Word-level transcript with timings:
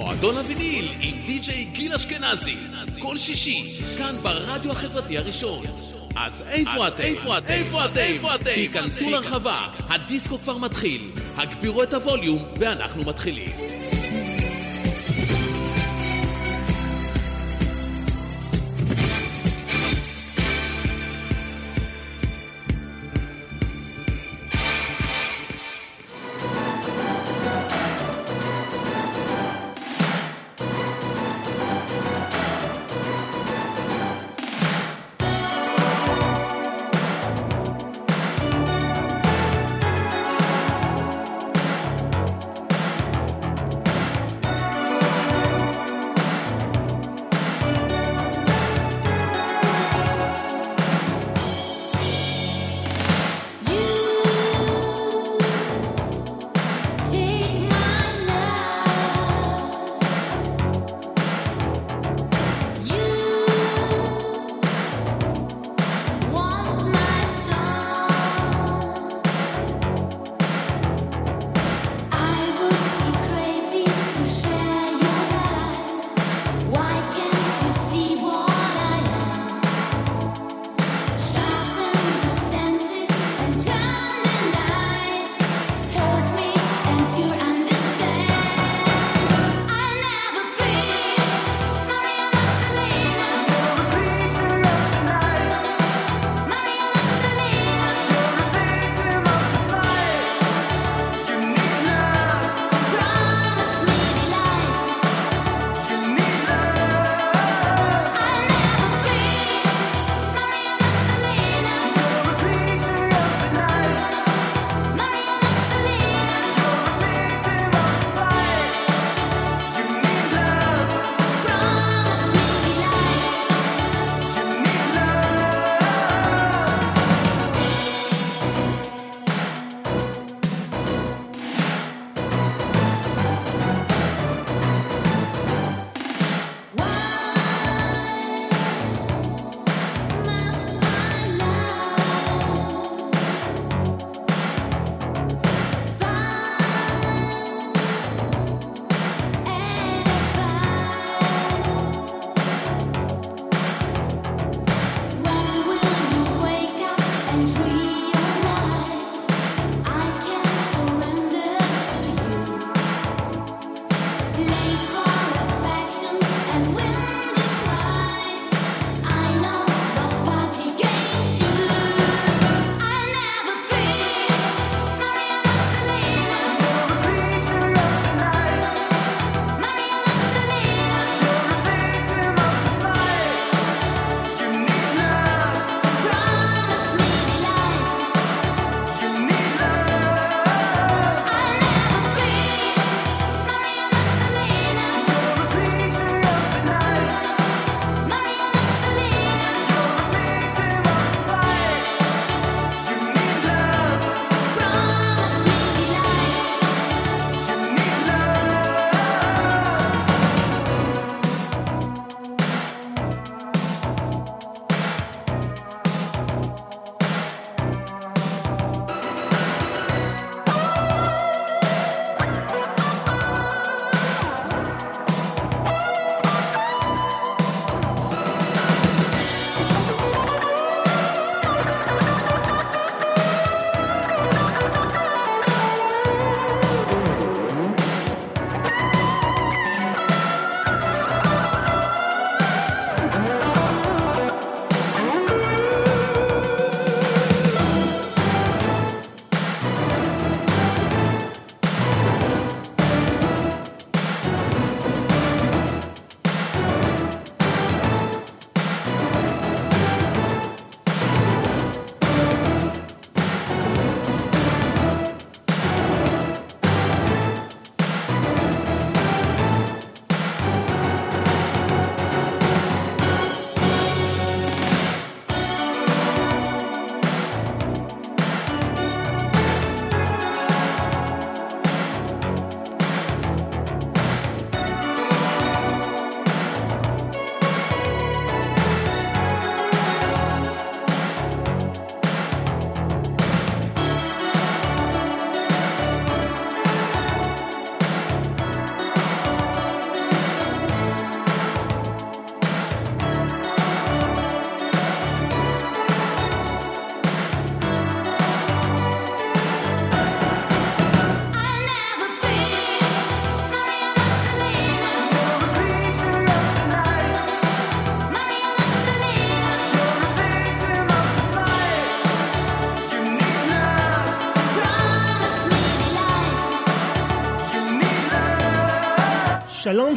מועדון 0.00 0.36
הוויניל 0.36 0.92
עם 1.00 1.14
די.ג'יי 1.26 1.64
גיל 1.64 1.92
אשכנזי, 1.94 2.56
כל 2.98 3.18
שישי, 3.18 3.82
כאן 3.98 4.16
ברדיו 4.22 4.72
החברתי 4.72 5.18
הראשון. 5.18 5.64
אז 6.16 6.44
איפה 6.48 6.88
אתם? 6.88 7.02
איפה 7.02 7.38
אתם? 7.38 7.52
איפה 7.52 7.84
אתם? 7.84 8.00
איפה 8.00 8.34
אתם? 8.34 8.50
היכנסו 8.50 9.10
לרחבה, 9.10 9.66
הדיסקו 9.88 10.38
כבר 10.38 10.56
מתחיל. 10.56 11.10
הגבירו 11.36 11.82
את 11.82 11.94
הווליום 11.94 12.44
ואנחנו 12.58 13.04
מתחילים. 13.04 13.79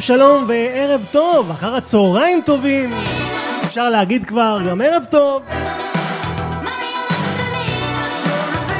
שלום 0.00 0.44
וערב 0.48 1.06
טוב, 1.10 1.50
אחר 1.50 1.74
הצהריים 1.74 2.40
טובים. 2.44 2.90
אפשר 3.64 3.90
להגיד 3.90 4.24
כבר 4.24 4.58
גם 4.68 4.80
ערב 4.80 5.04
טוב. 5.10 5.42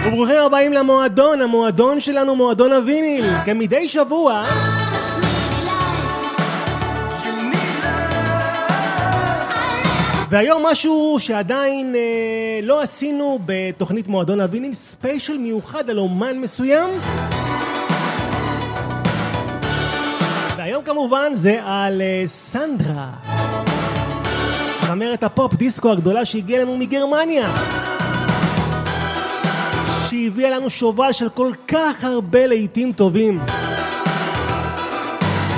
וברוכים 0.06 0.36
הבאים 0.36 0.72
למועדון, 0.72 1.40
המועדון 1.40 2.00
שלנו 2.00 2.36
מועדון 2.36 2.72
הוויניל, 2.72 3.24
כמדי 3.44 3.88
שבוע. 3.88 4.44
והיום 10.30 10.66
משהו 10.66 11.16
שעדיין 11.18 11.94
אה, 11.94 12.00
לא 12.62 12.80
עשינו 12.80 13.38
בתוכנית 13.46 14.08
מועדון 14.08 14.40
הוויניל, 14.40 14.74
ספיישל 14.74 15.38
מיוחד 15.38 15.90
על 15.90 15.98
אומן 15.98 16.38
מסוים. 16.38 16.90
כמובן 20.84 21.32
זה 21.34 21.58
על 21.64 22.00
uh, 22.00 22.28
סנדרה. 22.28 23.10
זמרת 24.86 25.22
הפופ 25.22 25.54
דיסקו 25.54 25.90
הגדולה 25.90 26.24
שהגיעה 26.24 26.62
לנו 26.62 26.76
מגרמניה. 26.76 27.54
שהביאה 30.08 30.50
לנו 30.50 30.70
שובל 30.70 31.12
של 31.12 31.28
כל 31.28 31.52
כך 31.68 32.04
הרבה 32.04 32.46
להיטים 32.46 32.92
טובים. 32.92 33.40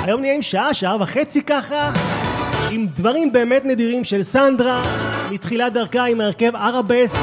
היום 0.03 0.21
נהיה 0.21 0.33
עם 0.33 0.41
שעה, 0.41 0.73
שעה 0.73 0.97
וחצי 0.99 1.41
ככה, 1.41 1.91
עם 2.71 2.87
דברים 2.95 3.31
באמת 3.31 3.65
נדירים 3.65 4.03
של 4.03 4.23
סנדרה, 4.23 4.83
מתחילת 5.31 5.73
דרכה 5.73 6.05
עם 6.05 6.21
הרכב 6.21 6.55
ערבס, 6.55 7.15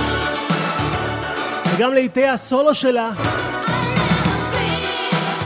וגם 1.75 1.95
להיטי 1.95 2.27
הסולו 2.27 2.75
שלה. 2.75 3.11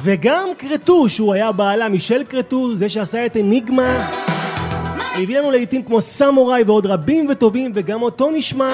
וגם 0.03 0.49
קרטו, 0.59 1.09
שהוא 1.09 1.35
היה 1.35 1.53
בעלה, 1.53 1.89
מישל 1.89 2.25
קרטו, 2.25 2.75
זה 2.75 2.89
שעשה 2.89 3.27
את 3.27 3.37
אניגמה. 3.37 4.09
הביא 5.15 5.39
לנו 5.39 5.51
לעיתים 5.51 5.83
כמו 5.83 6.01
סמוראי 6.01 6.63
ועוד 6.63 6.87
רבים 6.87 7.27
וטובים, 7.31 7.73
וגם 7.75 8.03
אותו 8.03 8.31
נשמע. 8.31 8.73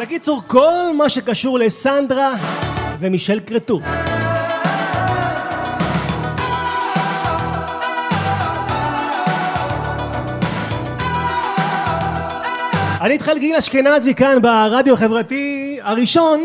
בקיצור, 0.00 0.42
כל 0.46 0.82
מה 0.96 1.08
שקשור 1.08 1.58
לסנדרה 1.58 2.34
ומישל 3.00 3.40
קרטו. 3.40 3.80
אני 13.00 13.12
איתך 13.12 13.30
גיל 13.38 13.56
אשכנזי 13.56 14.14
כאן 14.14 14.42
ברדיו 14.42 14.94
החברתי 14.94 15.78
הראשון 15.82 16.40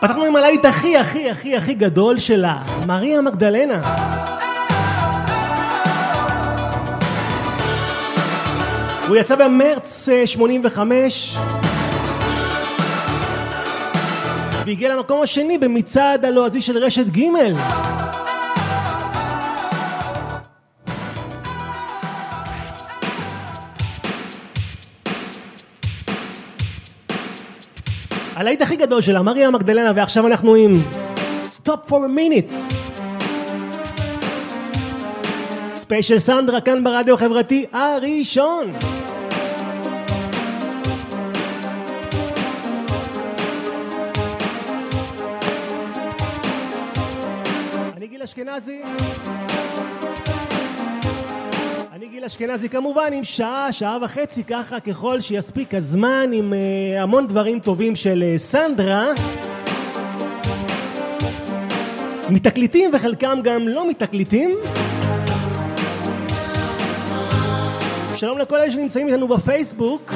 פתחנו 0.00 0.24
עם 0.24 0.36
הלהיט 0.36 0.64
הכי 0.64 0.96
הכי 0.96 1.30
הכי 1.30 1.56
הכי 1.56 1.74
גדול 1.74 2.18
שלה, 2.18 2.58
מריה 2.86 3.22
מגדלנה. 3.22 3.82
הוא 9.08 9.16
יצא 9.16 9.36
במרץ 9.36 10.08
85 10.24 11.36
אה, 11.36 11.42
והגיע 14.66 14.94
למקום 14.94 15.22
השני 15.22 15.58
במצעד 15.58 16.24
הלועזי 16.24 16.60
של 16.60 16.78
רשת 16.78 17.06
ג' 17.06 17.20
הלהיט 28.38 28.62
הכי 28.62 28.76
גדול 28.76 29.02
שלה, 29.02 29.22
מריה 29.22 29.50
מגדלנה, 29.50 29.92
ועכשיו 29.96 30.26
אנחנו 30.26 30.54
עם 30.54 30.82
Stop 31.56 31.90
for 31.90 31.92
a 31.92 32.18
minute. 32.18 32.52
ספיישל 35.74 36.18
סנדרה 36.18 36.60
כאן 36.60 36.84
ברדיו 36.84 37.14
החברתי 37.14 37.66
הראשון. 37.72 38.72
אני 47.96 48.06
גיל 48.06 48.22
אשכנזי. 48.22 48.82
גיל 52.10 52.24
אשכנזי 52.24 52.68
כמובן 52.68 53.12
עם 53.12 53.24
שעה, 53.24 53.72
שעה 53.72 53.98
וחצי 54.02 54.44
ככה 54.44 54.80
ככל 54.80 55.20
שיספיק 55.20 55.74
הזמן 55.74 56.30
עם 56.32 56.52
uh, 56.52 57.00
המון 57.00 57.26
דברים 57.26 57.60
טובים 57.60 57.96
של 57.96 58.24
uh, 58.34 58.38
סנדרה. 58.38 59.06
מתקליטים 62.30 62.90
וחלקם 62.94 63.38
גם 63.42 63.68
לא 63.68 63.90
מתקליטים. 63.90 64.50
שלום 68.16 68.38
לכל 68.38 68.56
אלה 68.56 68.70
שנמצאים 68.70 69.08
איתנו 69.08 69.28
בפייסבוק 69.28 70.12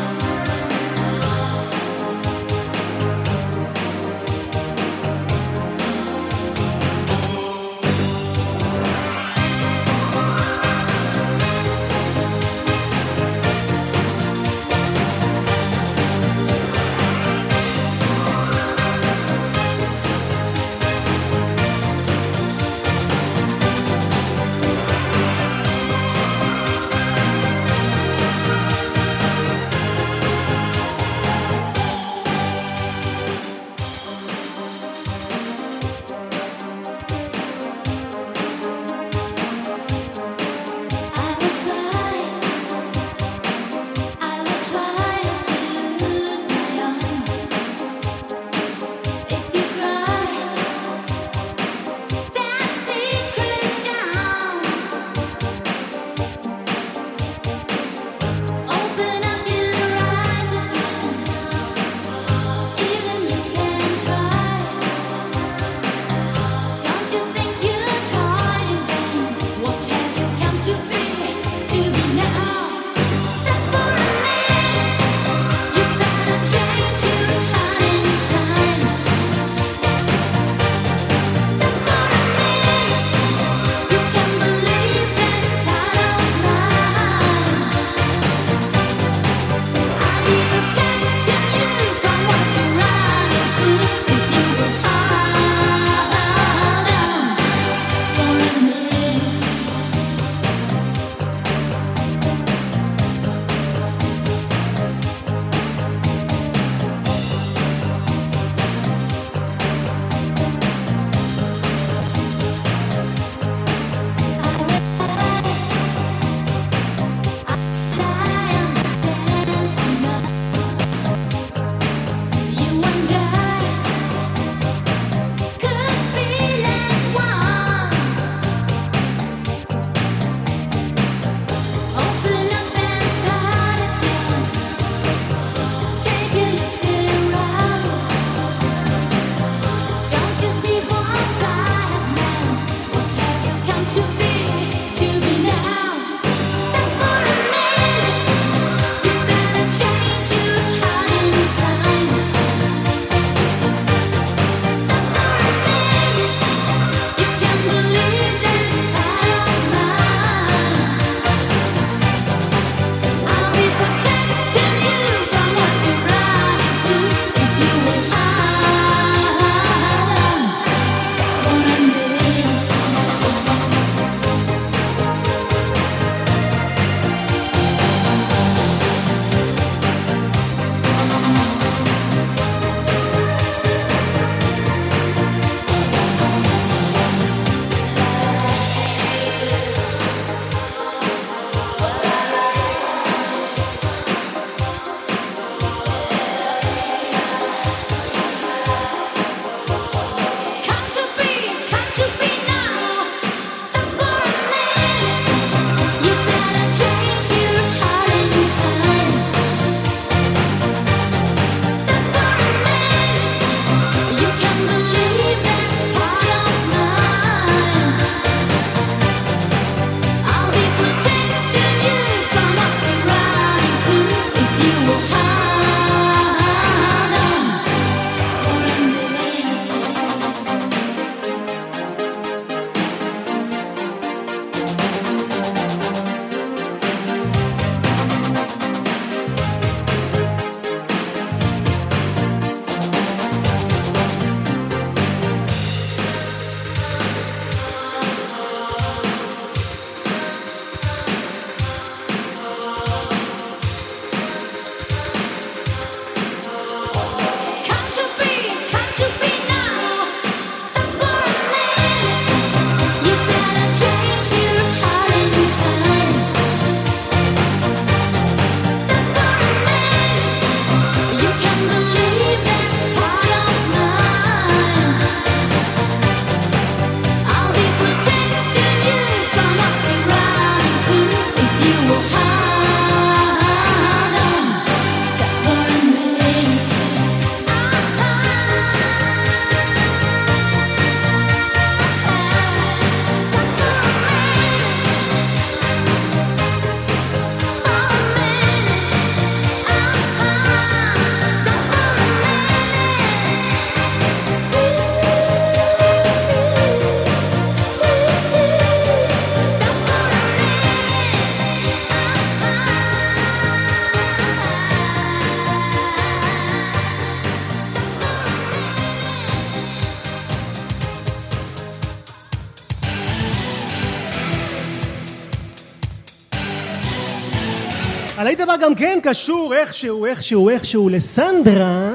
הבא 328.42 328.56
גם 328.56 328.74
כן 328.74 328.98
קשור 329.02 329.54
איכשהו, 329.54 330.04
איכשהו, 330.06 330.48
איכשהו 330.48 330.88
לסנדרה, 330.88 331.90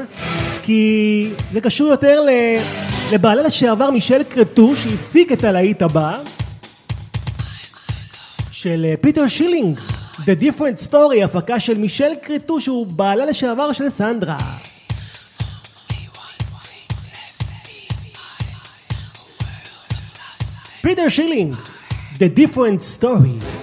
כי 0.63 1.30
זה 1.51 1.62
קשור 1.62 1.88
יותר 1.88 2.25
לבעלה 3.12 3.42
לשעבר 3.42 3.92
מישל 3.92 4.24
קרטו, 4.24 4.75
שהפיק 4.75 5.32
את 5.32 5.44
הלהיט 5.44 5.82
הבא, 5.82 6.20
של 8.51 8.86
אה, 8.89 8.96
פיטר 9.01 9.27
שילינג, 9.27 9.80
The 10.13 10.42
Different 10.42 10.92
Story, 10.92 11.24
הפקה 11.24 11.60
של 11.60 11.77
מישל 11.77 12.16
קרטו, 12.22 12.62
שהוא 12.62 12.88
בעלה 12.88 13.25
לשעבר 13.25 13.74
של 13.74 13.89
סנדרה. 13.89 14.38
פיטר 20.82 21.10
שילינג, 21.10 21.56
The 22.13 22.39
Different 22.39 23.00
Story. 23.00 23.57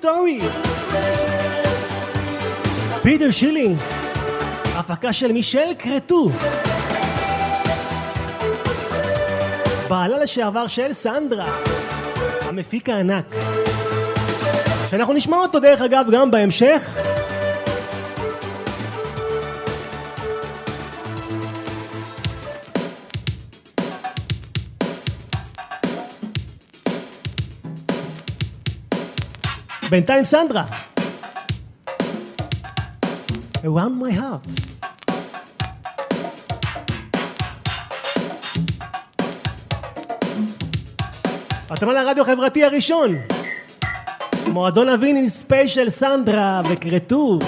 Story. 0.00 0.42
פיטר 3.02 3.30
שילינג, 3.30 3.76
הפקה 4.74 5.12
של 5.12 5.32
מישל 5.32 5.74
קרטו. 5.78 6.30
בעלה 9.88 10.18
לשעבר 10.18 10.66
של 10.66 10.92
סנדרה, 10.92 11.46
המפיק 12.40 12.88
הענק. 12.88 13.24
שאנחנו 14.90 15.14
נשמע 15.14 15.36
אותו 15.36 15.60
דרך 15.60 15.80
אגב 15.80 16.06
גם 16.12 16.30
בהמשך. 16.30 17.05
בינתיים 29.96 30.24
סנדרה. 30.24 30.64
Around 33.64 34.02
my 34.02 34.18
heart. 34.18 34.50
אתם 41.74 41.88
על 41.88 41.96
הרדיו 41.96 42.22
החברתי 42.22 42.64
הראשון. 42.64 43.14
מועדון 44.46 44.88
הוויניל 44.88 45.28
ספיישל 45.28 45.90
סנדרה 45.90 46.62
וקרטור. 46.70 47.40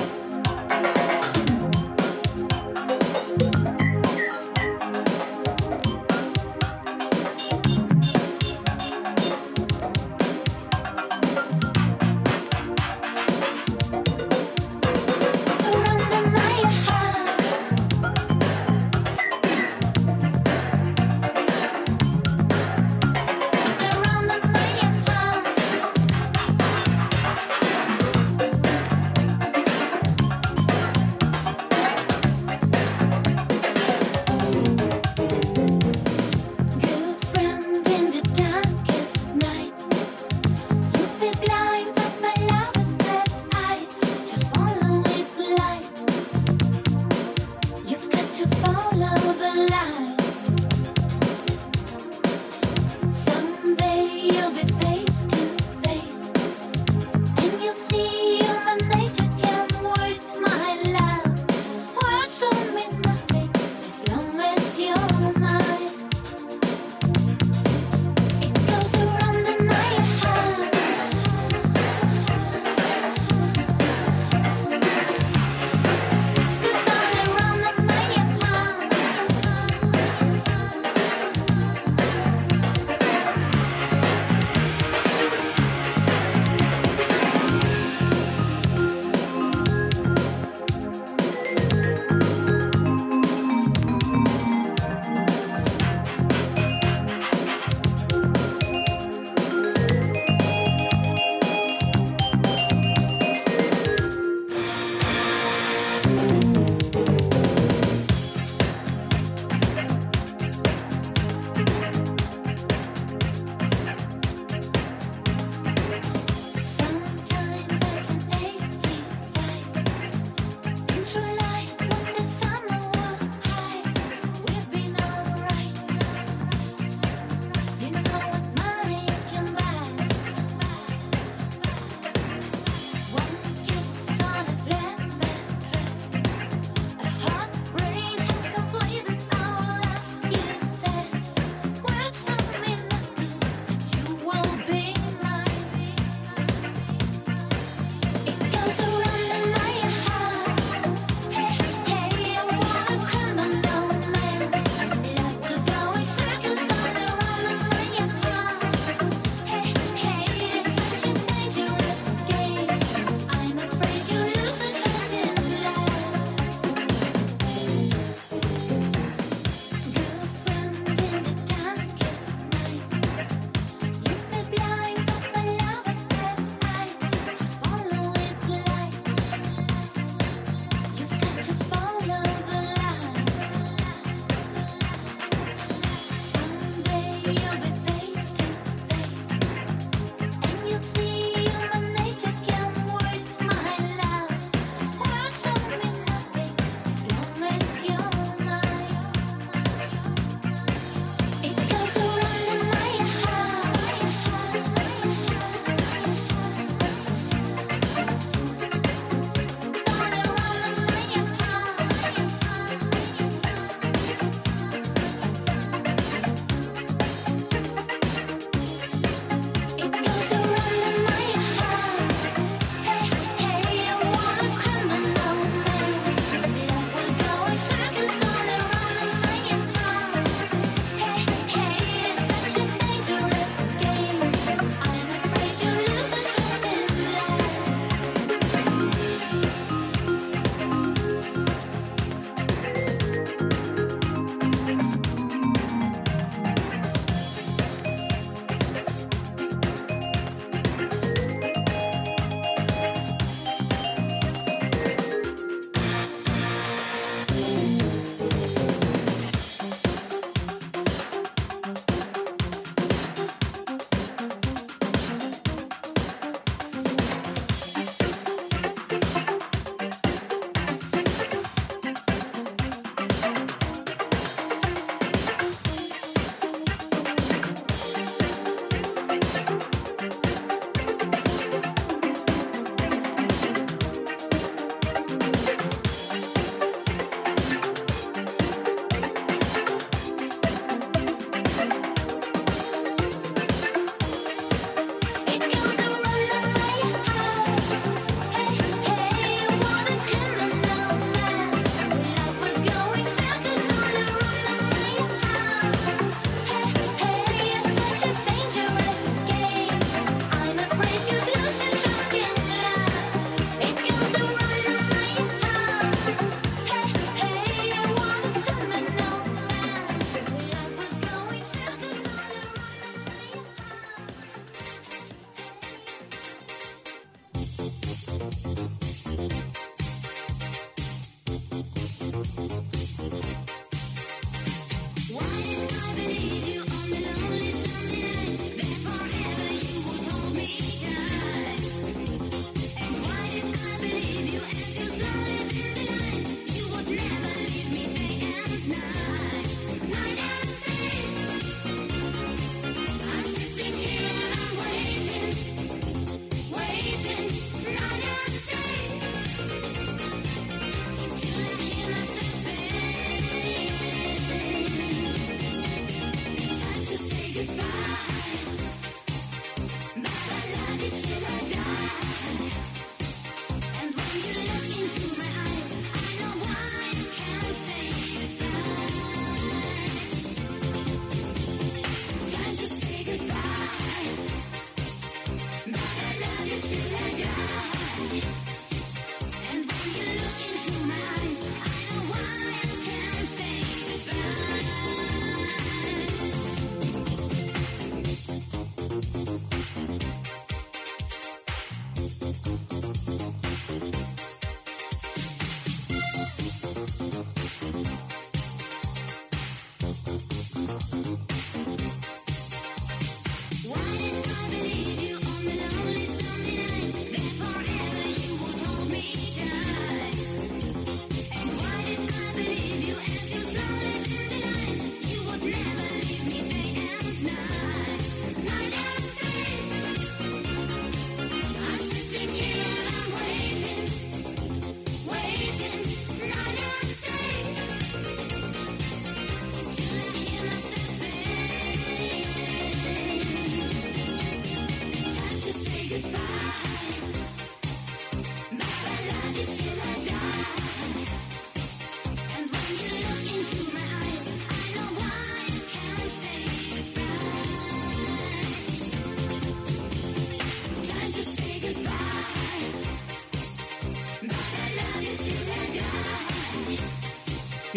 de. 41.36 41.57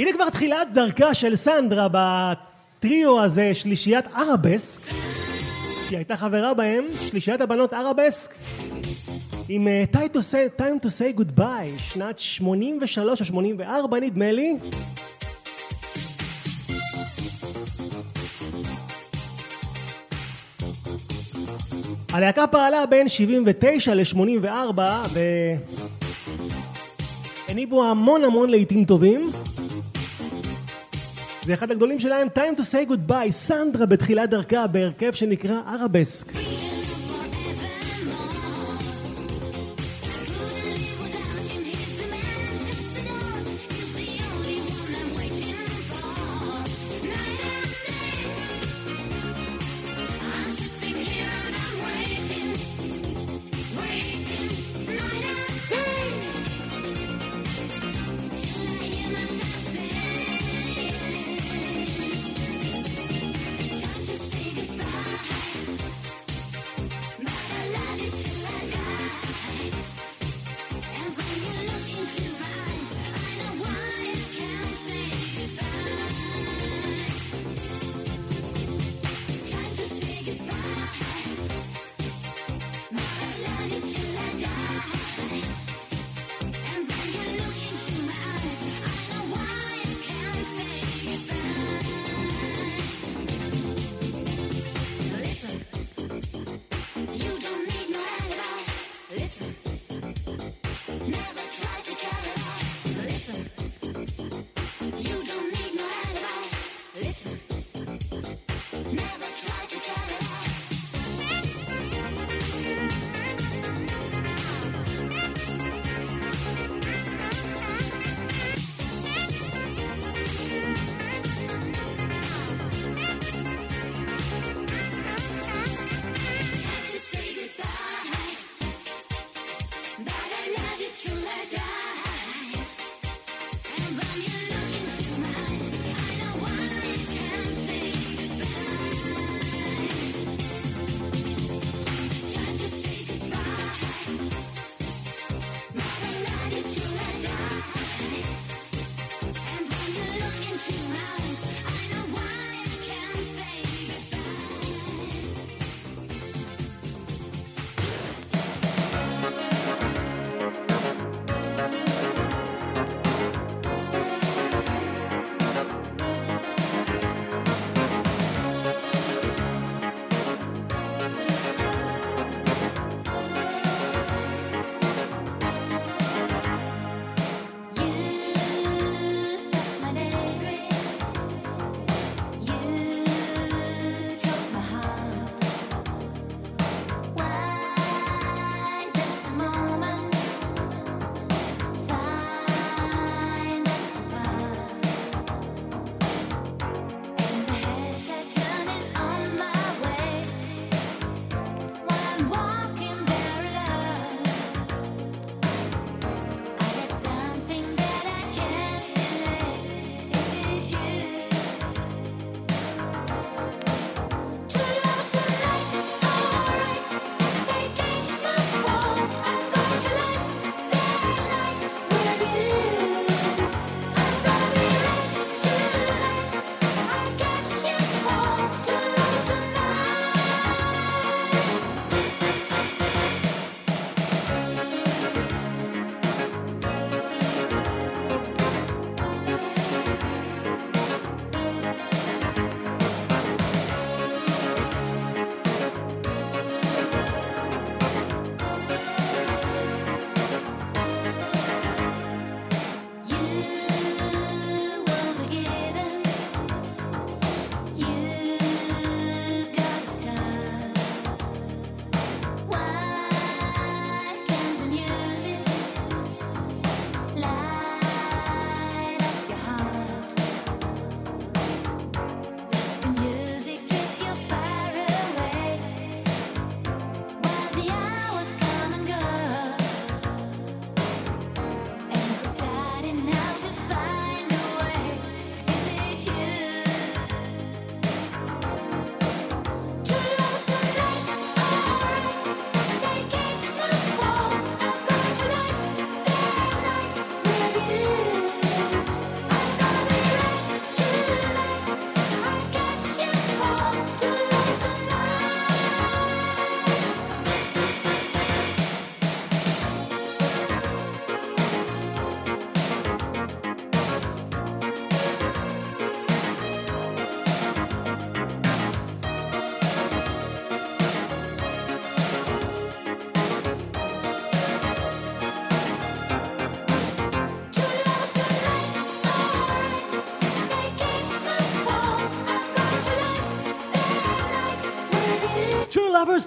הנה 0.01 0.13
כבר 0.13 0.29
תחילת 0.29 0.67
דרכה 0.73 1.13
של 1.13 1.35
סנדרה 1.35 1.87
בטריו 1.91 3.23
הזה, 3.23 3.53
שלישיית 3.53 4.05
ערבסק, 4.15 4.81
שהיא 5.87 5.97
הייתה 5.97 6.17
חברה 6.17 6.53
בהם, 6.53 6.85
שלישיית 7.09 7.41
הבנות 7.41 7.73
ערבסק, 7.73 8.33
עם 9.49 9.67
uh, 9.67 9.95
time, 9.95 10.13
to 10.13 10.19
say, 10.19 10.61
time 10.61 10.85
to 10.85 10.89
say 10.89 11.19
goodbye, 11.19 11.77
שנת 11.77 12.19
83 12.19 13.19
או 13.19 13.25
84 13.25 13.99
נדמה 13.99 14.31
לי. 14.31 14.57
הלהקה 22.13 22.47
פעלה 22.47 22.85
בין 22.85 23.09
79 23.09 23.93
ל-84 23.93 24.79
והניבו 27.47 27.83
המון 27.83 28.23
המון 28.23 28.49
לעיתים 28.49 28.85
טובים. 28.85 29.31
זה 31.43 31.53
אחד 31.53 31.71
הגדולים 31.71 31.99
שלהם, 31.99 32.27
time 32.35 32.59
to 32.59 32.61
say 32.61 32.91
goodbye, 32.91 33.31
סנדרה 33.31 33.85
בתחילת 33.85 34.29
דרכה 34.29 34.67
בהרכב 34.67 35.11
שנקרא 35.13 35.61
ערבסק. 35.67 36.50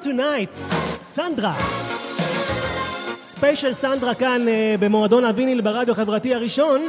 Tonight, 0.04 0.74
סנדרה. 0.96 1.54
ספיישל 3.04 3.72
סנדרה 3.72 4.14
כאן 4.14 4.46
uh, 4.48 4.80
במועדון 4.80 5.24
הוויניל 5.24 5.60
ברדיו 5.60 5.94
החברתי 5.94 6.34
הראשון. 6.34 6.88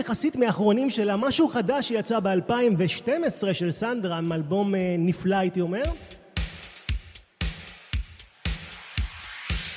יחסית 0.00 0.36
מאחרונים 0.36 0.90
שלה, 0.90 1.16
משהו 1.16 1.48
חדש 1.48 1.88
שיצא 1.88 2.20
ב-2012 2.20 3.52
של 3.52 3.70
סנדרה, 3.70 4.18
עם 4.18 4.32
אלבום 4.32 4.74
אה, 4.74 4.96
נפלא 4.98 5.36
הייתי 5.36 5.60
אומר. 5.60 5.82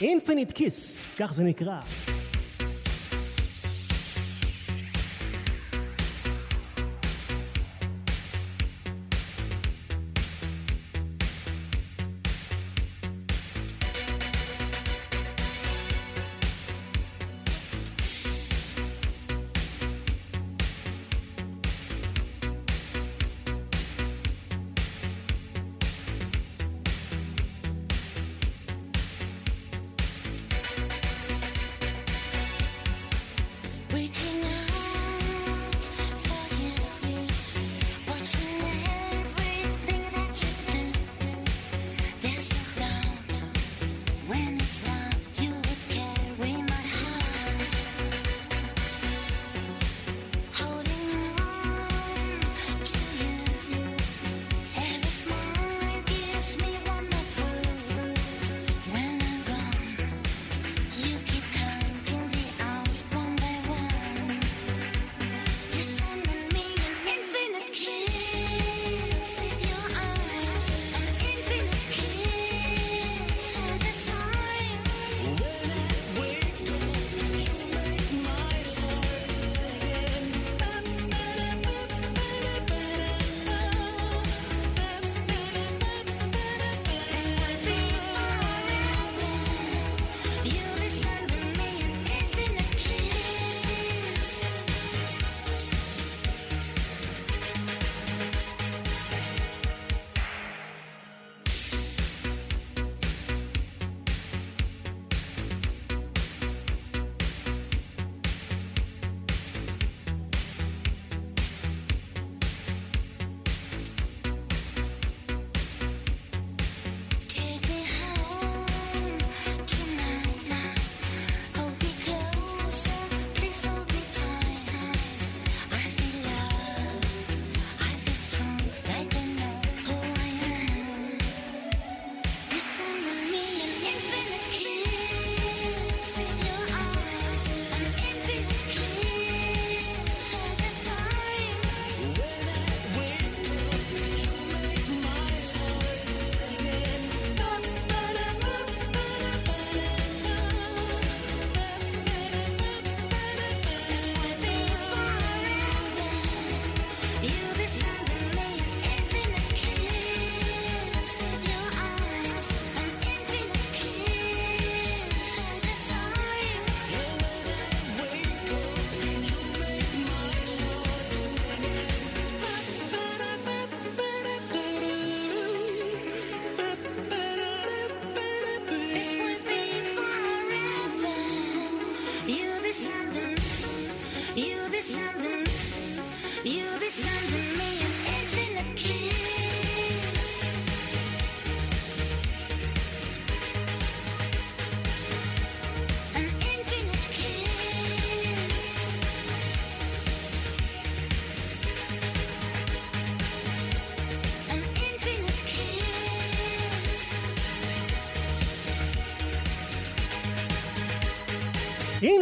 אינפיניט 0.02 0.52
כיס, 0.52 1.14
כך 1.18 1.34
זה 1.34 1.44
נקרא. 1.44 1.80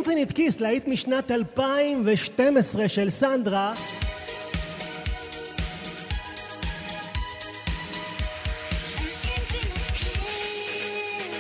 Infinite 0.02 0.32
Kiss, 0.32 0.60
להיט 0.60 0.88
משנת 0.88 1.32
2012 1.32 2.88
של 2.88 3.10
סנדרה. 3.10 3.74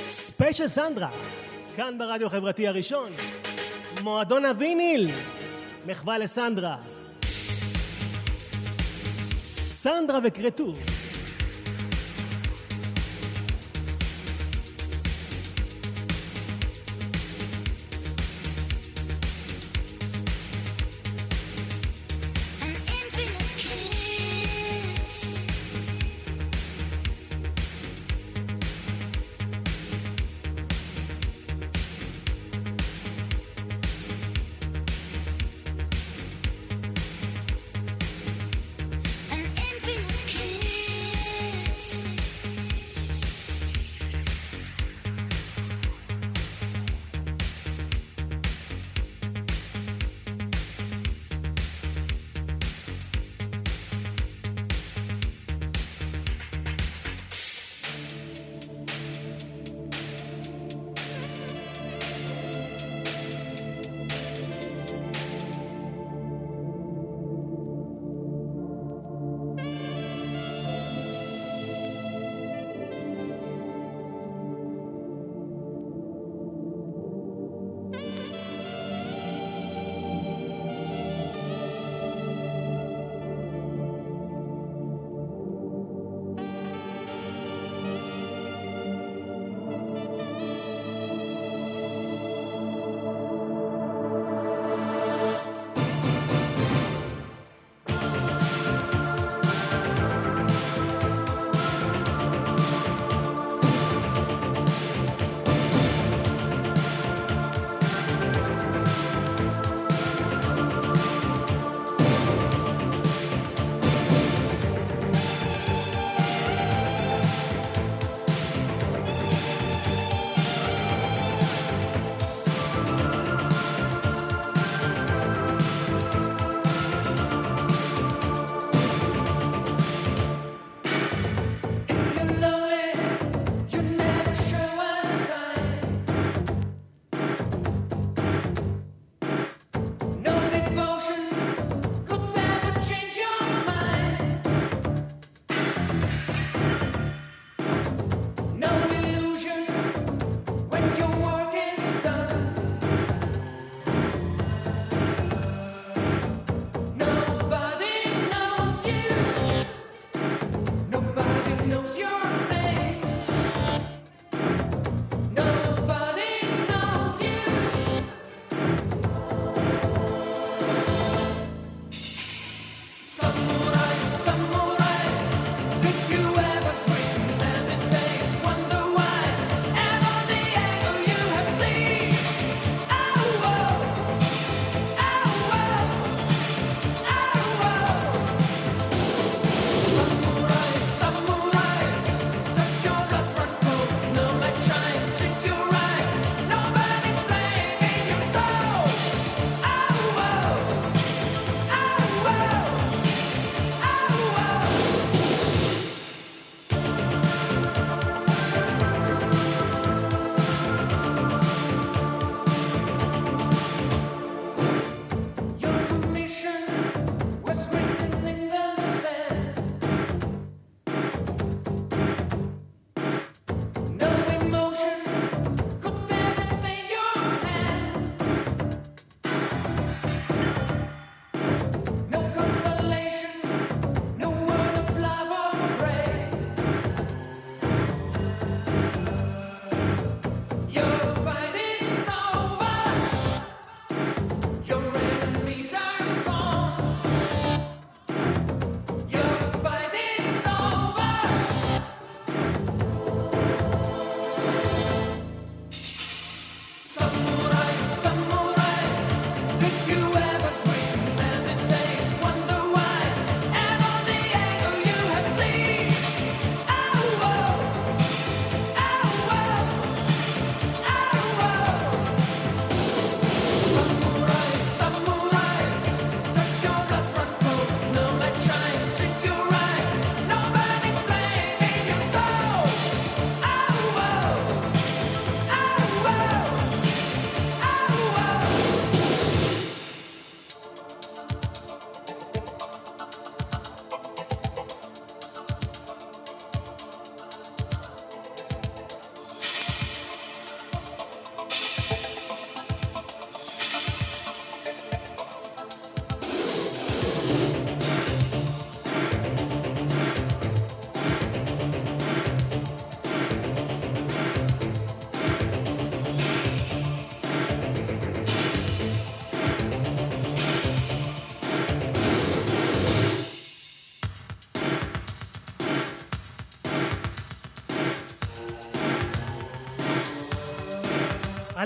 ספיישל 0.09 0.67
סנדרה, 0.67 1.09
כאן 1.75 1.97
ברדיו 1.97 2.27
החברתי 2.27 2.67
הראשון, 2.67 3.11
מועדון 4.03 4.45
הוויניל, 4.45 5.09
מחווה 5.85 6.17
לסנדרה. 6.17 6.77
סנדרה 9.57 10.19
וקרטו. 10.23 10.75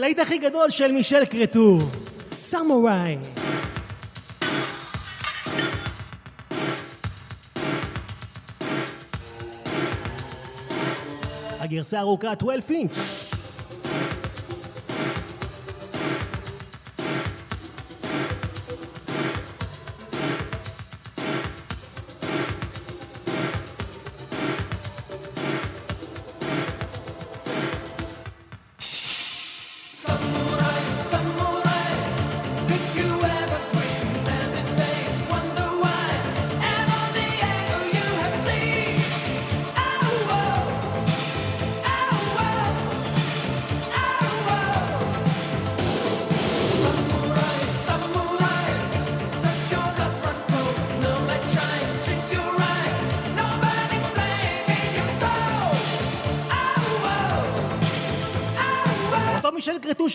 הלהיט 0.05 0.19
הכי 0.19 0.37
גדול 0.37 0.69
של 0.69 0.91
מישל 0.91 1.25
קרטור, 1.25 1.81
סמוראי. 2.23 3.17
הגרסה 11.59 11.97
הארוכה 11.97 12.33
12 12.41 12.77
אינץ'. 12.77 13.24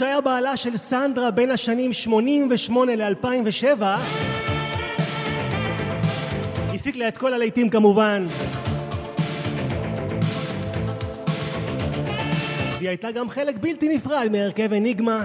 מישל 0.00 0.06
קרטוש 0.06 0.12
היה 0.12 0.20
בעלה 0.20 0.56
של 0.56 0.76
סנדרה 0.76 1.30
בין 1.30 1.50
השנים 1.50 1.92
88 1.92 2.96
ל-2007 2.96 3.82
הפיק 6.74 6.96
לה 6.96 7.08
את 7.08 7.18
כל 7.18 7.34
הלהיטים 7.34 7.70
כמובן. 7.70 8.24
והיא 12.78 12.88
הייתה 12.88 13.10
גם 13.10 13.30
חלק 13.30 13.56
בלתי 13.60 13.88
נפרד 13.88 14.28
מהרכב 14.32 14.72
אניגמה. 14.72 15.24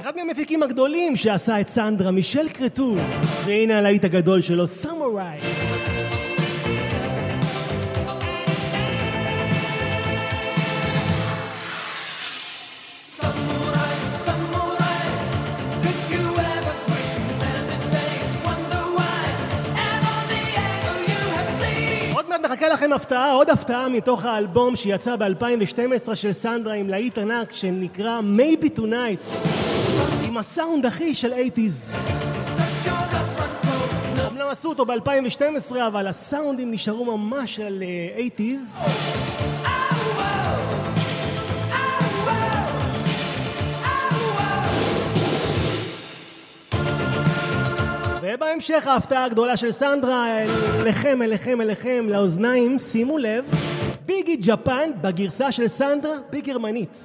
אחד 0.00 0.12
מהמפיקים 0.16 0.62
הגדולים 0.62 1.16
שעשה 1.16 1.60
את 1.60 1.68
סנדרה, 1.68 2.10
מישל 2.10 2.48
קרטור 2.48 2.96
והנה 3.44 3.78
הלהיט 3.78 4.04
הגדול 4.04 4.40
שלו, 4.40 4.66
סמוראי 4.66 5.55
לכם 22.86 22.94
הפתעה, 22.94 23.32
עוד 23.32 23.50
הפתעה 23.50 23.88
מתוך 23.88 24.24
האלבום 24.24 24.76
שיצא 24.76 25.16
ב-2012 25.16 26.14
של 26.14 26.32
סנדרה 26.32 26.74
עם 26.74 26.88
להיט 26.88 27.18
ענק 27.18 27.52
שנקרא 27.52 28.20
Maybe 28.36 28.78
Tonight 28.78 29.46
עם 30.28 30.38
הסאונד 30.38 30.86
הכי 30.86 31.14
של 31.14 31.32
80's 31.32 31.96
אמנם 34.28 34.48
עשו 34.50 34.68
אותו 34.68 34.86
ב-2012 34.86 35.76
אבל 35.86 36.06
הסאונדים 36.06 36.70
נשארו 36.70 37.18
ממש 37.18 37.56
של 37.56 37.82
80's 38.38 38.82
ובהמשך 48.36 48.86
ההפתעה 48.86 49.24
הגדולה 49.24 49.56
של 49.56 49.72
סנדרה, 49.72 50.26
אליכם, 50.80 51.22
אליכם, 51.22 51.60
אליכם, 51.60 52.06
לאוזניים, 52.08 52.78
שימו 52.78 53.18
לב, 53.18 53.44
ביגי 54.06 54.36
ג'פן 54.36 54.90
בגרסה 55.00 55.52
של 55.52 55.68
סנדרה 55.68 56.14
בגרמנית. 56.30 57.04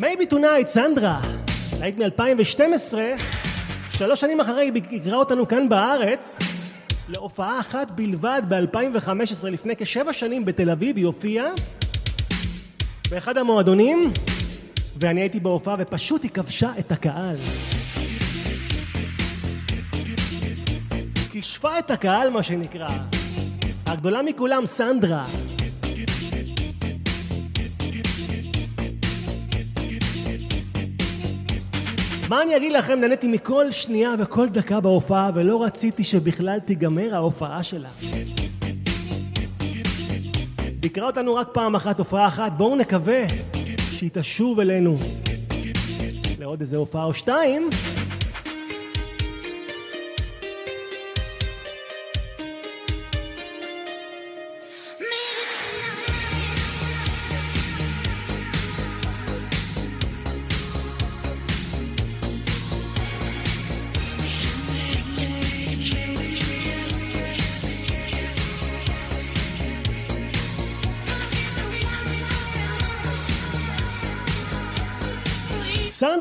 Maybe 0.00 0.32
Tonight, 0.32 0.66
סנדרה. 0.66 1.20
להיט 1.80 1.98
מ-2012, 1.98 2.94
שלוש 3.90 4.20
שנים 4.20 4.40
אחרי 4.40 4.64
היא 4.64 4.72
ביקרה 4.72 5.16
אותנו 5.16 5.48
כאן 5.48 5.68
בארץ, 5.68 6.38
להופעה 7.08 7.60
אחת 7.60 7.90
בלבד 7.90 8.42
ב-2015, 8.48 9.46
לפני 9.48 9.76
כשבע 9.76 10.12
שנים 10.12 10.44
בתל 10.44 10.70
אביב, 10.70 10.96
היא 10.96 11.06
הופיעה 11.06 11.46
באחד 13.10 13.38
המועדונים, 13.38 14.12
ואני 14.96 15.20
הייתי 15.20 15.40
בהופעה 15.40 15.76
ופשוט 15.78 16.22
היא 16.22 16.30
כבשה 16.30 16.70
את 16.78 16.92
הקהל. 16.92 17.36
כישפה 21.32 21.78
את 21.78 21.90
הקהל, 21.90 22.30
מה 22.30 22.42
שנקרא. 22.42 22.88
הגדולה 23.86 24.22
מכולם, 24.22 24.66
סנדרה. 24.66 25.26
מה 32.30 32.42
אני 32.42 32.56
אגיד 32.56 32.72
לכם, 32.72 33.00
נהניתי 33.00 33.28
מכל 33.28 33.70
שנייה 33.70 34.14
וכל 34.18 34.48
דקה 34.48 34.80
בהופעה, 34.80 35.30
ולא 35.34 35.62
רציתי 35.62 36.04
שבכלל 36.04 36.58
תיגמר 36.58 37.14
ההופעה 37.14 37.62
שלה. 37.62 37.88
ביקרה 40.80 41.06
אותנו 41.06 41.34
רק 41.34 41.48
פעם 41.52 41.74
אחת, 41.74 41.98
הופעה 41.98 42.28
אחת, 42.28 42.52
בואו 42.52 42.76
נקווה 42.76 43.22
שהיא 43.90 44.10
תשוב 44.12 44.60
אלינו 44.60 44.98
לעוד 46.38 46.60
איזה 46.60 46.76
הופעה 46.76 47.04
או 47.04 47.14
שתיים. 47.14 47.70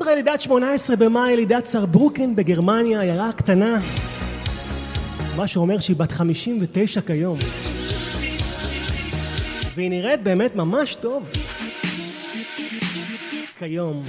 סנדרה 0.09 0.21
ילידת 0.21 0.41
18 0.41 0.95
במאי, 0.95 1.31
ילידת 1.31 1.65
סרברוקן 1.65 2.35
בגרמניה, 2.35 3.01
עיירה 3.01 3.31
קטנה. 3.31 3.79
מה 5.37 5.47
שאומר 5.47 5.79
שהיא 5.79 5.95
בת 5.95 6.11
59 6.11 7.01
כיום. 7.01 7.37
והיא 9.75 9.89
נראית 9.89 10.23
באמת 10.23 10.55
ממש 10.55 10.95
טוב. 10.95 11.23
כיום. 13.59 14.03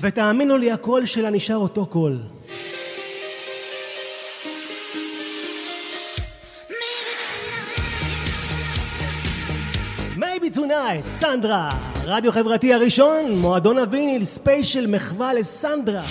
ותאמינו 0.00 0.56
לי, 0.56 0.72
הקול 0.72 1.06
שלה 1.06 1.30
נשאר 1.30 1.56
אותו 1.56 1.86
קול. 1.86 2.37
Tonight, 10.78 11.06
סנדרה, 11.06 11.70
רדיו 12.04 12.32
חברתי 12.32 12.74
הראשון, 12.74 13.32
מועדון 13.34 13.78
הוויניל, 13.78 14.24
ספיישל 14.24 14.86
מחווה 14.86 15.34
לסנדרה. 15.34 16.02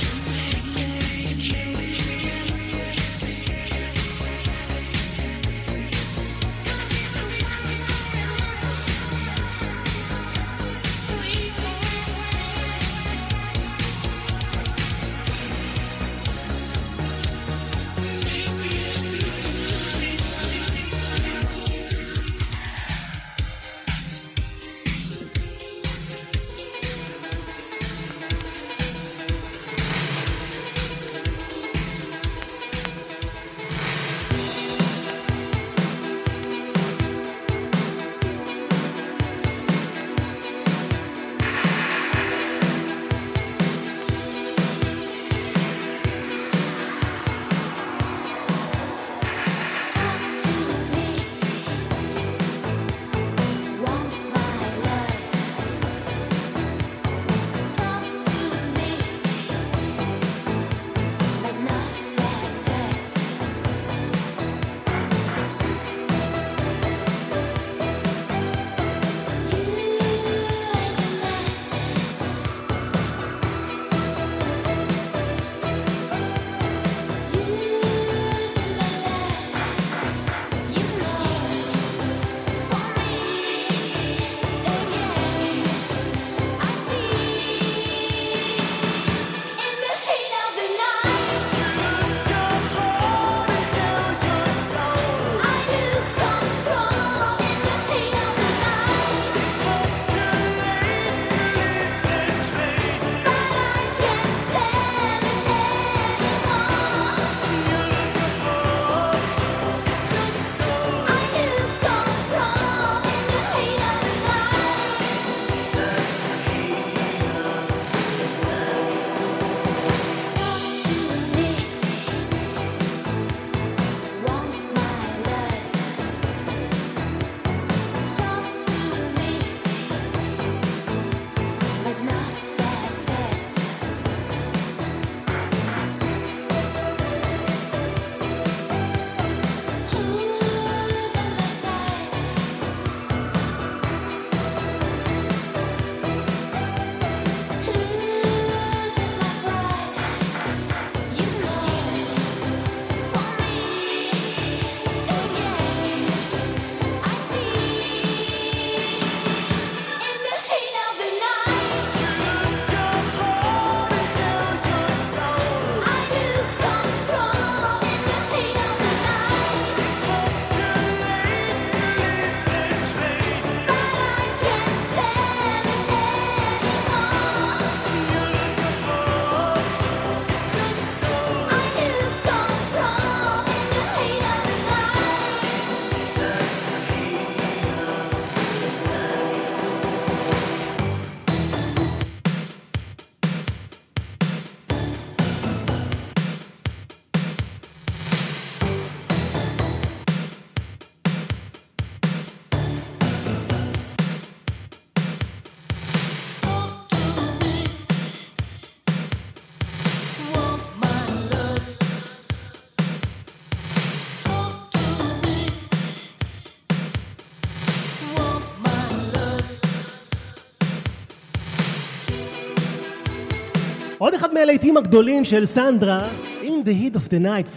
מהלהיטים 224.48 224.78
הגדולים 224.78 225.26
של 225.26 225.46
סנדרה, 225.46 226.10
In 226.44 226.46
the 226.46 226.96
Heat 226.96 226.96
of 226.96 227.10
the 227.10 227.20
Night. 227.22 227.52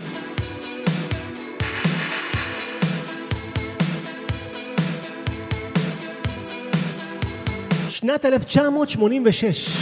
שנת 7.89 8.25
1986. 8.25 9.77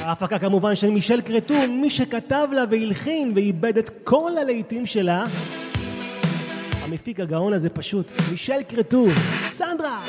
ההפקה 0.00 0.38
כמובן 0.38 0.76
של 0.76 0.90
מישל 0.90 1.20
קרטו, 1.20 1.54
מי 1.68 1.90
שכתב 1.90 2.48
לה 2.52 2.64
והלחין 2.70 3.32
ואיבד 3.34 3.78
את 3.78 3.90
כל 4.04 4.30
הלהיטים 4.40 4.86
שלה. 4.86 5.24
המפיק 6.82 7.20
הגאון 7.20 7.52
הזה 7.52 7.68
פשוט, 7.68 8.12
מישל 8.30 8.62
קרטו, 8.62 9.06
סנדרה! 9.48 10.00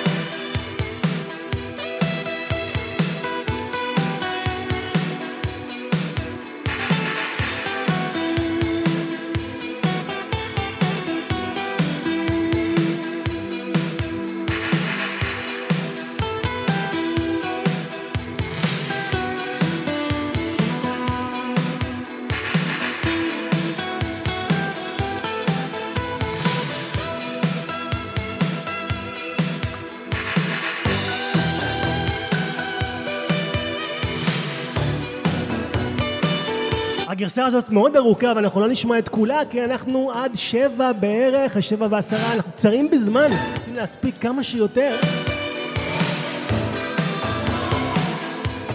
הגרסה 37.37 37.57
הזאת 37.57 37.69
מאוד 37.69 37.95
ארוכה 37.97 38.33
ואנחנו 38.35 38.61
לא 38.61 38.67
נשמע 38.67 38.99
את 38.99 39.09
כולה 39.09 39.41
כי 39.49 39.63
אנחנו 39.63 40.11
עד 40.11 40.31
שבע 40.35 40.91
בערך, 40.91 41.63
שבע 41.63 41.87
ועשרה, 41.91 42.33
אנחנו 42.33 42.51
קצרים 42.51 42.89
בזמן, 42.89 43.29
רוצים 43.57 43.75
להספיק 43.75 44.15
כמה 44.21 44.43
שיותר. 44.43 44.95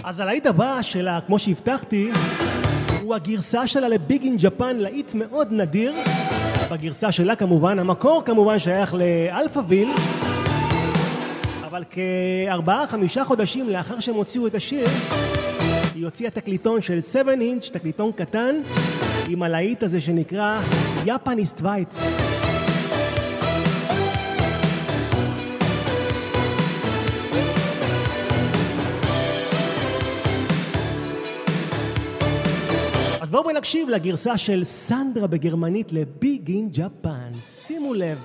אז 0.03 0.19
הלהיט 0.19 0.45
הבא 0.45 0.81
שלה, 0.81 1.19
כמו 1.27 1.39
שהבטחתי, 1.39 2.11
הוא 3.01 3.15
הגרסה 3.15 3.67
שלה 3.67 3.87
ל 3.87 3.96
Big 3.96 4.23
in 4.23 4.35
Japan, 4.37 4.77
להיט 4.77 5.13
מאוד 5.13 5.47
נדיר. 5.51 5.93
בגרסה 6.71 7.11
שלה 7.11 7.35
כמובן, 7.35 7.79
המקור 7.79 8.21
כמובן 8.25 8.59
שייך 8.59 8.93
לאלפאוויל, 8.93 9.89
אבל 11.63 11.83
כארבעה 11.89 12.87
חמישה 12.87 13.25
חודשים 13.25 13.69
לאחר 13.69 13.99
שהם 13.99 14.15
הוציאו 14.15 14.47
את 14.47 14.55
השיר, 14.55 14.87
היא 16.03 16.07
הוציאה 16.07 16.31
תקליטון 16.31 16.81
של 16.81 17.01
7 17.01 17.31
אינץ', 17.31 17.69
תקליטון 17.69 18.11
קטן, 18.11 18.55
עם 19.29 19.43
הלהיט 19.43 19.83
הזה 19.83 20.01
שנקרא 20.01 20.61
יפניסט 21.05 21.61
וייט. 21.61 21.93
אז 33.21 33.29
בואו 33.29 33.51
נקשיב 33.51 33.89
לגרסה 33.89 34.37
של 34.37 34.63
סנדרה 34.63 35.27
בגרמנית 35.27 35.91
לביג 35.93 36.51
אין 36.51 36.69
ג'פן. 36.71 37.31
שימו 37.41 37.93
לב. 37.93 38.17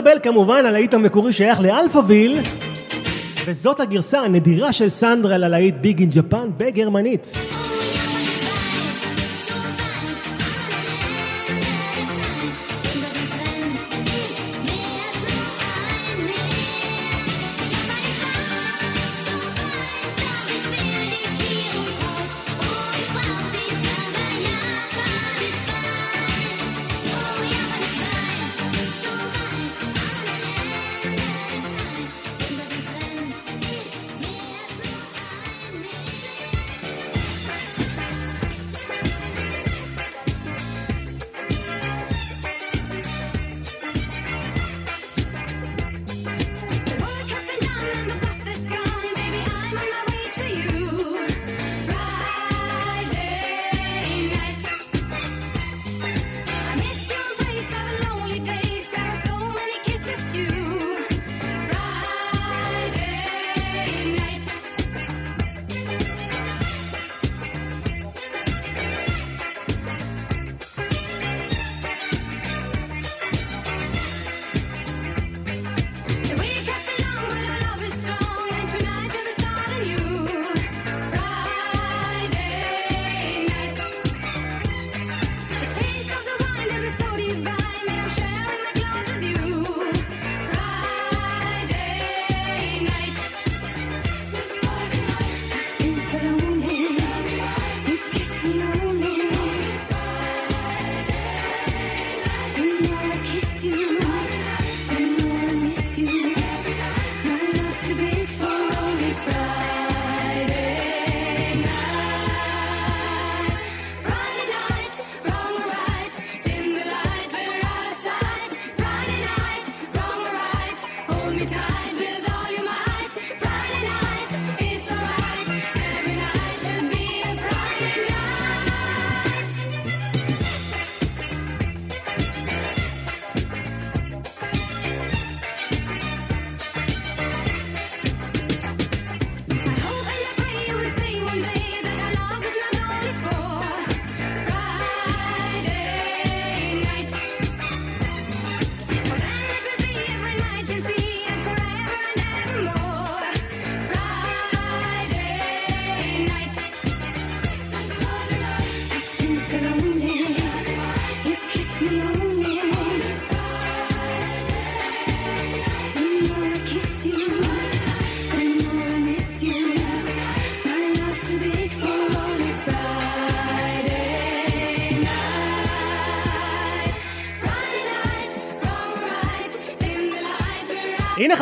להתבלבל 0.00 0.20
כמובן, 0.22 0.66
הלהיט 0.66 0.94
המקורי 0.94 1.32
שייך 1.32 1.60
לאלפאוויל, 1.60 2.38
וזאת 3.46 3.80
הגרסה 3.80 4.20
הנדירה 4.20 4.72
של 4.72 4.88
סנדרה 4.88 5.38
ללהיט 5.38 5.74
Big 5.80 6.00
in 6.00 6.10
Japan 6.10 6.50
בגרמנית. 6.56 7.39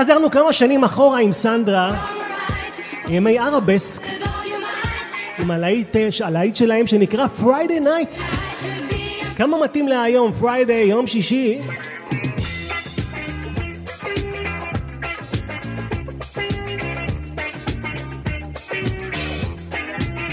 חזרנו 0.08 0.30
כמה 0.30 0.52
שנים 0.52 0.84
אחורה 0.84 1.20
עם 1.20 1.32
סנדרה, 1.32 2.04
ימי 3.08 3.38
ערבסק, 3.38 4.02
עם 5.38 5.50
הלהיט, 5.50 5.96
שלהם 6.54 6.86
שנקרא 6.86 7.26
Friday 7.40 7.82
Night. 7.84 8.20
כמה 9.36 9.58
מתאים 9.58 9.88
להיום, 9.88 10.32
Friday, 10.40 10.72
יום 10.72 11.06
שישי. 11.06 11.60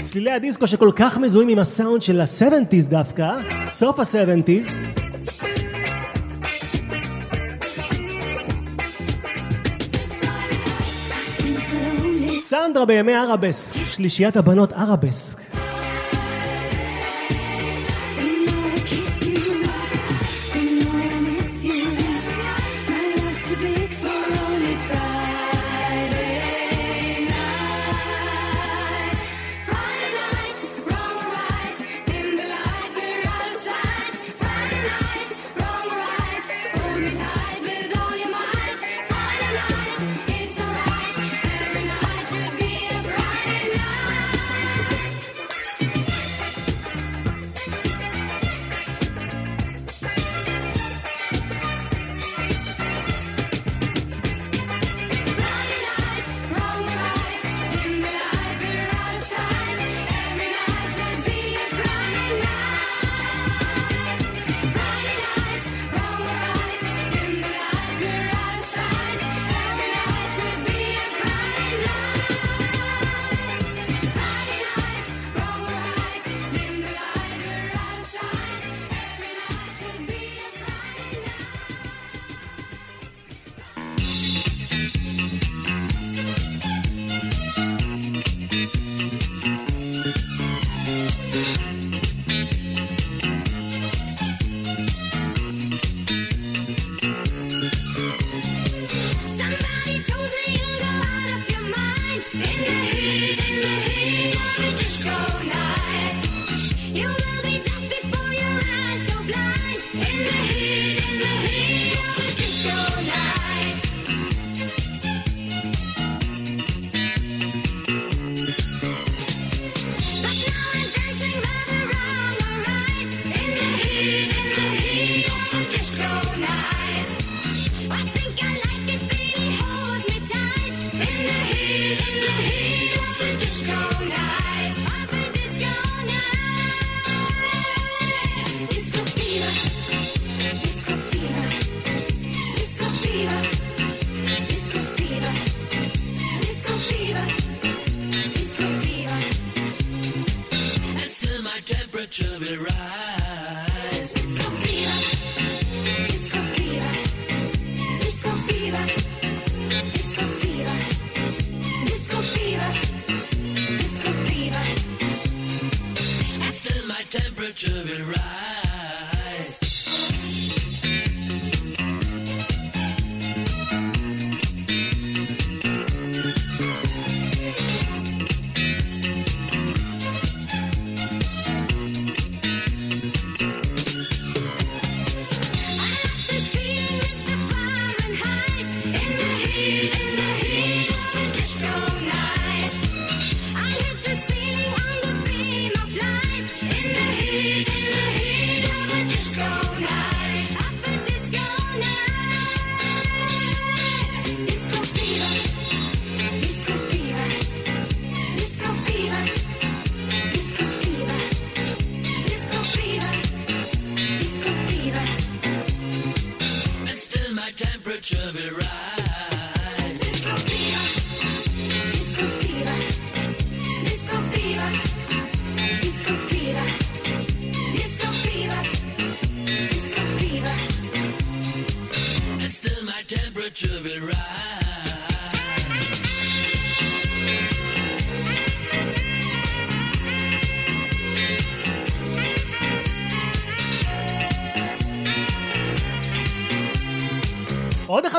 צלילי 0.02 0.30
הדיסקו 0.30 0.66
שכל 0.66 0.90
כך 0.96 1.18
מזוהים 1.18 1.48
עם 1.48 1.58
הסאונד 1.58 2.02
של 2.02 2.20
ה-70's 2.20 2.88
דווקא, 2.88 3.30
סוף 3.68 4.00
ה-70's. 4.00 4.95
סנדרה 12.76 12.86
בימי 12.86 13.14
ערבסק, 13.14 13.76
שלישיית 13.76 14.36
הבנות 14.36 14.72
ערבסק. 14.72 15.55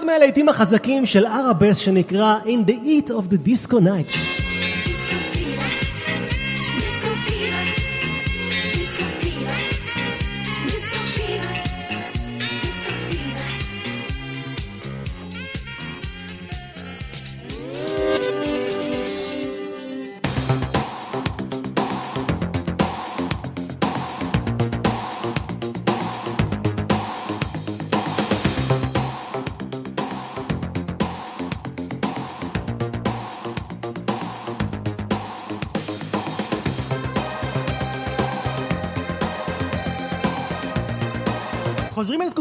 מהלהיטים 0.06 0.50
החזקים 0.50 1.06
של 1.06 1.26
אראבס 1.26 1.78
שנקרא 1.78 2.40
In 2.46 2.70
the 2.70 2.88
Eat 2.88 3.10
of 3.10 3.24
the 3.30 3.48
Disco 3.48 3.80
Night. 3.80 4.37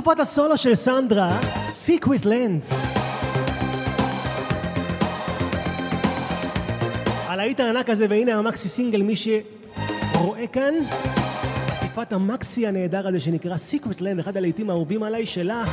תקופת 0.06 0.20
הסולו 0.20 0.56
של 0.56 0.74
סנדרה, 0.74 1.40
Secret 1.86 2.24
Land. 2.24 2.74
הלהיט 7.26 7.60
הענק 7.60 7.90
הזה, 7.90 8.06
והנה 8.10 8.38
המקסי 8.38 8.68
סינגל, 8.68 9.02
מי 9.02 9.14
שרואה 9.16 10.46
כאן, 10.46 10.74
עטיפת 11.68 12.12
המקסי 12.12 12.66
הנהדר 12.66 13.08
הזה 13.08 13.20
שנקרא 13.20 13.54
Secret 13.54 13.98
Land, 14.00 14.20
אחד 14.20 14.36
הלהיטים 14.36 14.70
האהובים 14.70 15.02
עליי 15.02 15.26
שלה. 15.26 15.64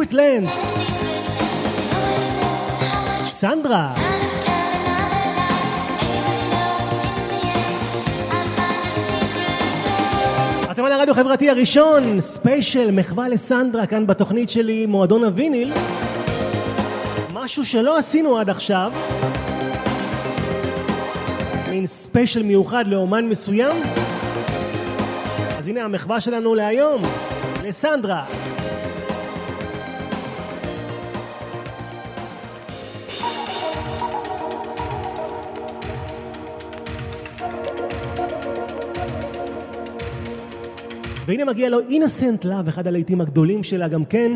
Secret 0.00 0.26
Land. 0.26 0.48
סנדרה. 3.20 3.94
אתם 10.70 10.84
על 10.84 10.92
הרדיו 10.92 11.14
החברתי 11.14 11.50
הראשון, 11.50 12.20
ספיישל, 12.20 12.90
מחווה 12.90 13.28
לסנדרה, 13.28 13.86
כאן 13.86 14.06
בתוכנית 14.06 14.50
שלי, 14.50 14.86
מועדון 14.86 15.24
הוויניל. 15.24 15.72
משהו 17.32 17.64
שלא 17.64 17.98
עשינו 17.98 18.38
עד 18.38 18.50
עכשיו. 18.50 18.92
מין 21.70 21.86
ספיישל 21.86 22.42
מיוחד 22.42 22.84
לאומן 22.86 23.28
מסוים. 23.28 23.76
אז 25.58 25.68
הנה 25.68 25.84
המחווה 25.84 26.20
שלנו 26.20 26.54
להיום, 26.54 27.02
לסנדרה. 27.64 28.24
והנה 41.30 41.44
מגיע 41.44 41.68
לו 41.68 41.80
אינסנט 41.80 42.44
לאב, 42.44 42.68
אחד 42.68 42.86
הלהיטים 42.86 43.20
הגדולים 43.20 43.62
שלה 43.62 43.88
גם 43.88 44.04
כן. 44.04 44.32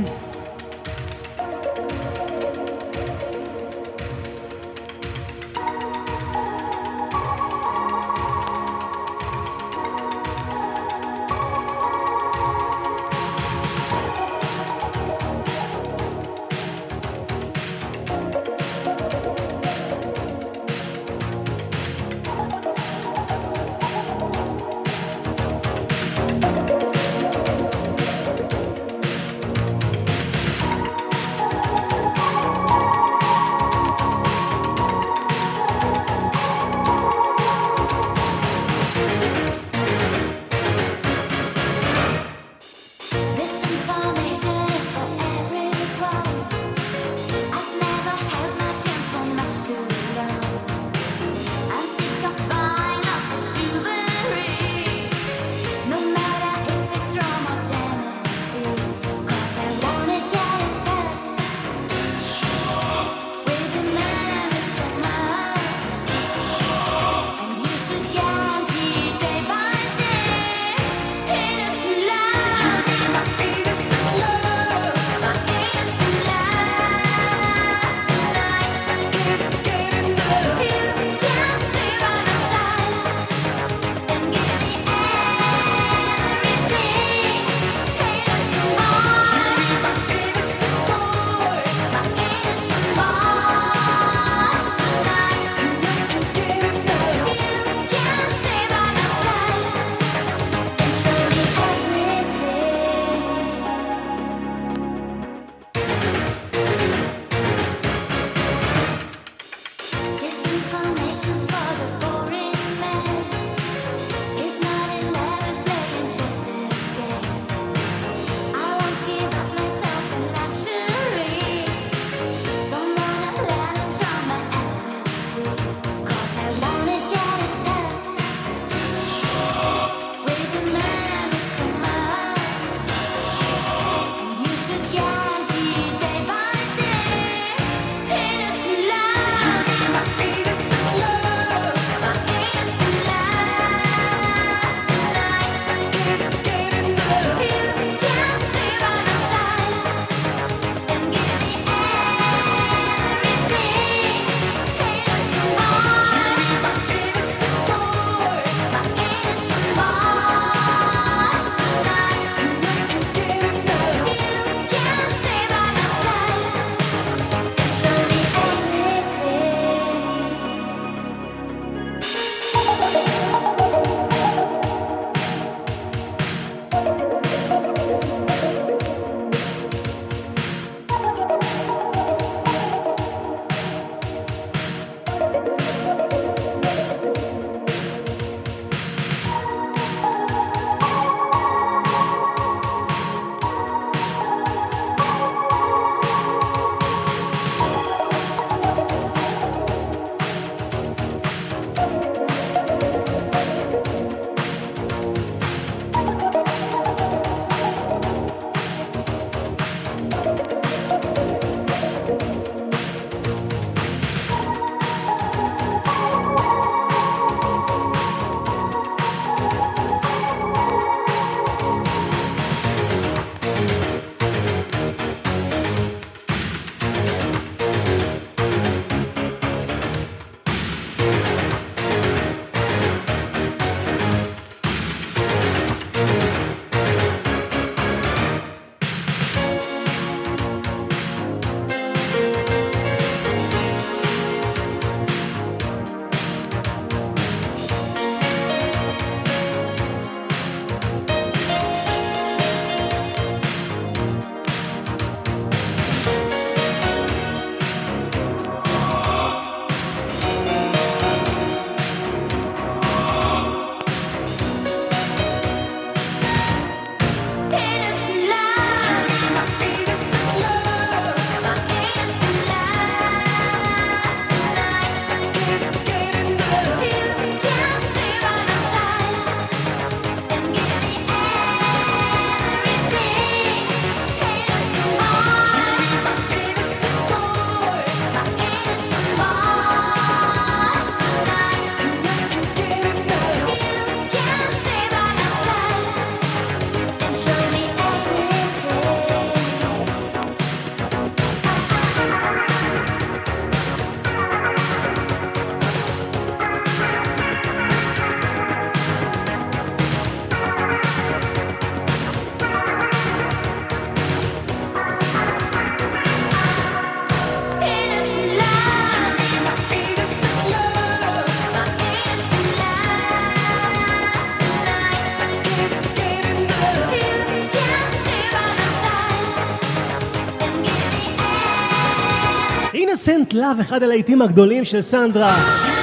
סנט 333.35 333.43
לאב, 333.43 333.57
אחד 333.61 333.83
הלהיטים 333.83 334.23
הגדולים 334.23 334.65
של 334.65 334.81
סנדרה. 334.81 335.74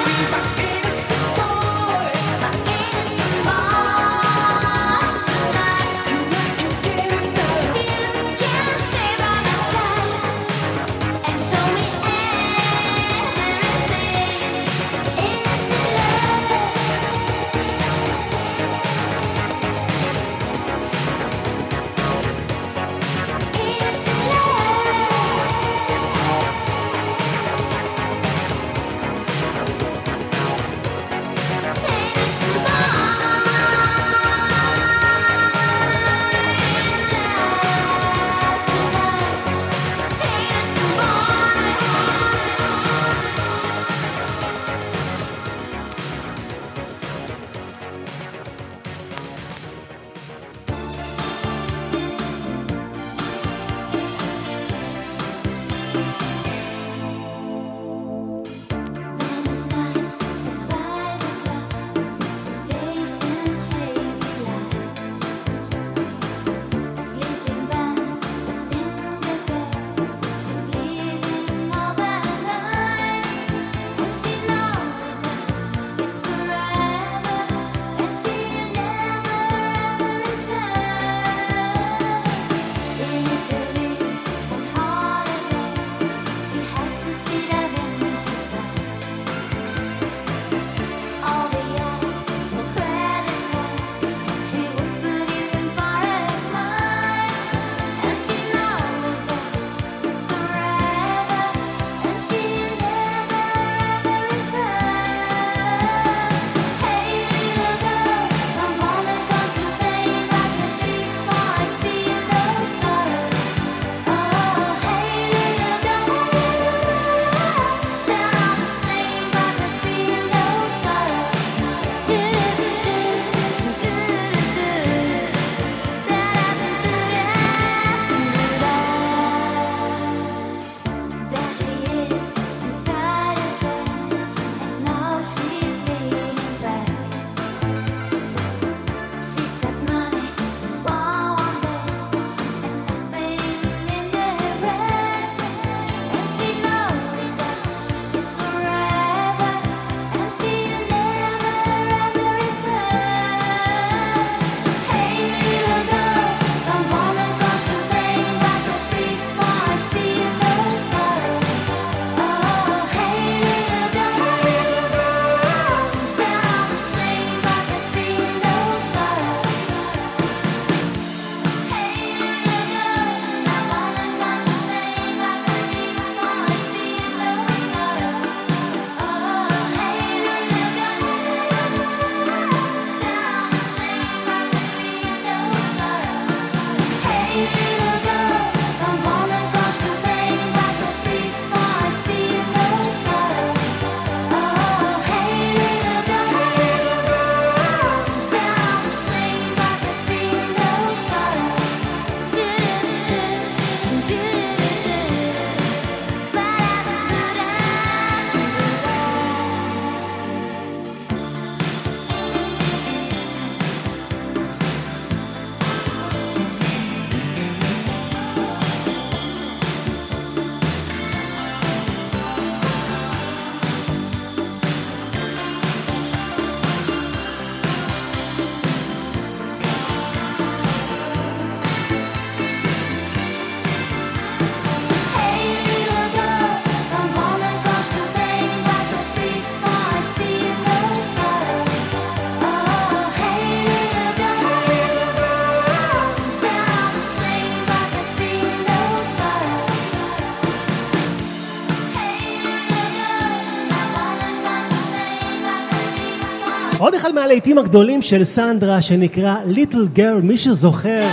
מהלהיטים 257.22 257.58
הגדולים 257.58 258.02
של 258.02 258.24
סנדרה 258.24 258.82
שנקרא 258.82 259.36
Little 259.46 259.88
Girl, 259.94 260.22
מי 260.22 260.38
שזוכר 260.38 261.08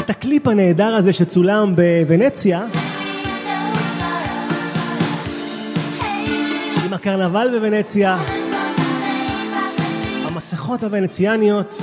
את 0.00 0.10
הקליפ 0.10 0.46
הנהדר 0.46 0.94
הזה 0.94 1.12
שצולם 1.12 1.74
בוונציה 1.76 2.66
עם 6.86 6.92
הקרנבל 6.92 7.48
בוונציה, 7.52 8.18
המסכות 10.24 10.82
הוונציאניות, 10.82 11.78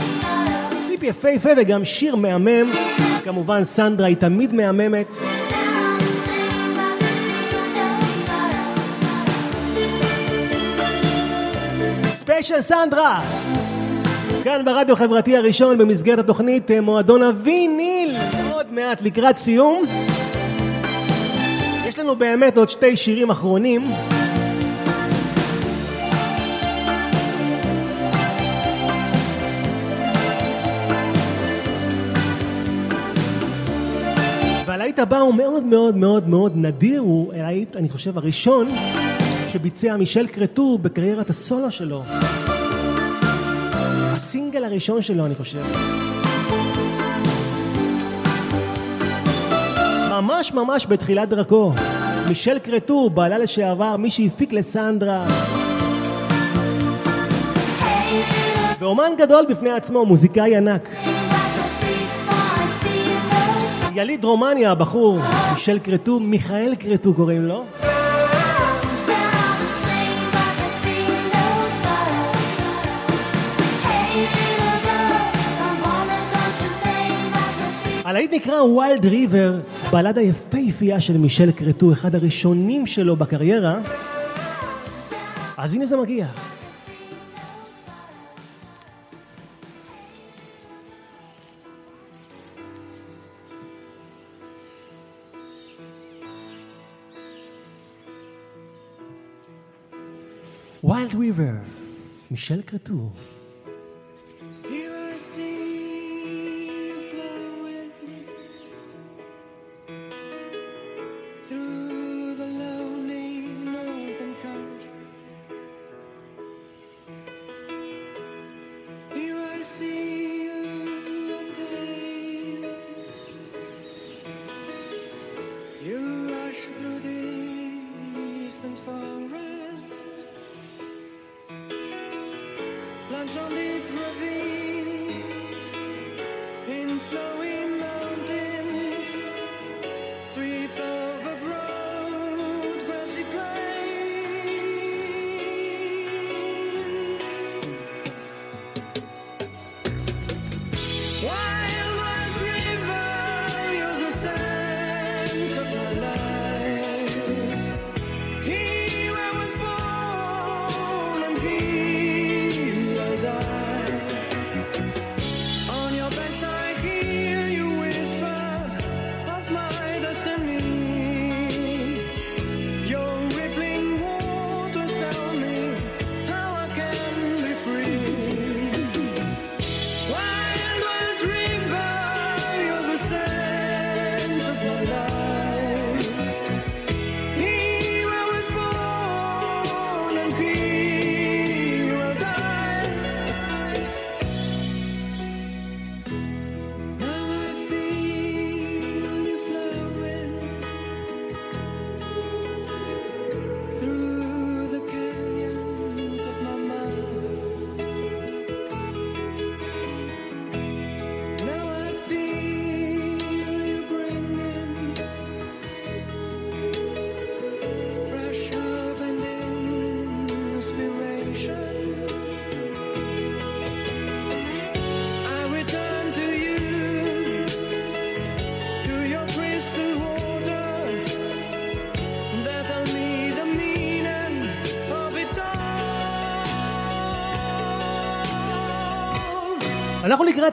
קליפ 0.88 1.04
יפהפה 1.04 1.50
וגם 1.58 1.84
שיר 1.84 2.16
מהמם, 2.16 2.72
כמובן 3.24 3.64
סנדרה 3.64 4.08
היא 4.08 4.18
תמיד 4.18 4.54
מהממת 4.54 5.08
ספיישל 12.46 12.62
סנדרה! 12.62 13.22
כאן 14.44 14.66
ברדיו 14.66 14.94
החברתי 14.94 15.38
הראשון 15.38 15.78
במסגרת 15.78 16.20
התוכנית 16.20 16.72
אה, 16.72 16.82
מועדון 16.82 17.24
הוויניל 17.24 18.16
עוד 18.52 18.72
מעט 18.72 19.02
לקראת 19.02 19.38
סיום 19.38 19.84
יש 21.86 22.00
לנו 22.00 22.16
באמת 22.16 22.58
עוד 22.58 22.70
שתי 22.70 22.98
שירים 22.98 23.30
אחרונים. 23.30 23.84
והלהיט 34.66 35.00
הבא 35.00 35.18
הוא 35.18 35.34
מאוד 35.34 35.66
מאוד 35.66 35.98
מאוד 35.98 36.30
מאוד 36.30 36.52
נדיר, 36.56 37.02
הוא 37.02 37.34
הלהיט, 37.34 37.76
אני 37.76 37.90
חושב, 37.90 38.18
הראשון 38.18 38.68
שביצע 39.56 39.98
מישל 39.98 40.28
קרטור 40.28 40.80
בקריירת 40.80 41.30
הסולו 41.30 41.72
שלו. 41.72 42.04
הסינגל 44.16 44.64
הראשון 44.64 45.02
שלו, 45.02 45.26
אני 45.26 45.36
חושב. 45.36 45.62
ממש 50.10 50.54
ממש 50.54 50.86
בתחילת 50.90 51.30
דרכו. 51.30 51.72
מישל 52.28 52.60
קרטור, 52.60 53.10
בעלה 53.10 53.38
לשעבר, 53.38 53.98
מי 53.98 54.10
שהפיק 54.10 54.54
לסנדרה. 54.54 55.26
ואומן 58.80 59.12
גדול 59.18 59.46
בפני 59.50 59.72
עצמו, 59.72 60.06
מוזיקאי 60.06 60.56
ענק. 60.56 60.90
יליד 63.94 64.24
רומניה, 64.24 64.72
הבחור, 64.72 65.20
מישל 65.52 65.80
קרטור, 65.80 66.22
מיכאל 66.22 66.76
קרטור 66.76 67.16
קוראים 67.16 67.48
לו. 67.48 67.64
הלהיט 78.16 78.34
נקרא 78.34 78.62
ויילד 78.62 79.06
ריבר, 79.06 79.62
בלדה 79.92 80.22
יפהפייה 80.22 81.02
של 81.02 81.18
מישל 81.18 81.52
קרטו, 81.52 81.92
אחד 81.92 82.16
הראשונים 82.16 82.86
שלו 82.86 83.16
בקריירה. 83.16 83.80
אז 85.58 85.74
הנה 85.74 85.86
זה 85.86 85.98
מגיע. 85.98 86.28
ויילד 100.84 101.16
ריבר, 101.16 101.54
מישל 102.32 102.62
קרטו. 102.62 103.10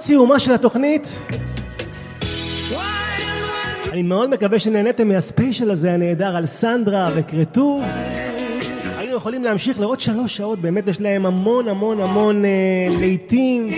לקראת 0.02 0.08
סיומה 0.08 0.38
של 0.38 0.52
התוכנית. 0.52 1.18
אני 3.92 4.02
מאוד 4.02 4.30
מקווה 4.30 4.58
שנהניתם 4.58 5.08
מהספיישל 5.08 5.70
הזה 5.70 5.92
הנהדר 5.92 6.36
על 6.36 6.46
סנדרה 6.46 7.10
וקרטו. 7.14 7.80
היינו 8.98 9.16
יכולים 9.16 9.44
להמשיך 9.44 9.80
לעוד 9.80 10.00
שלוש 10.00 10.36
שעות, 10.36 10.58
באמת 10.58 10.88
יש 10.88 11.00
להם 11.00 11.26
המון 11.26 11.68
המון 11.68 12.00
המון 12.00 12.44
אה, 12.44 12.50
להיטים. 12.90 13.70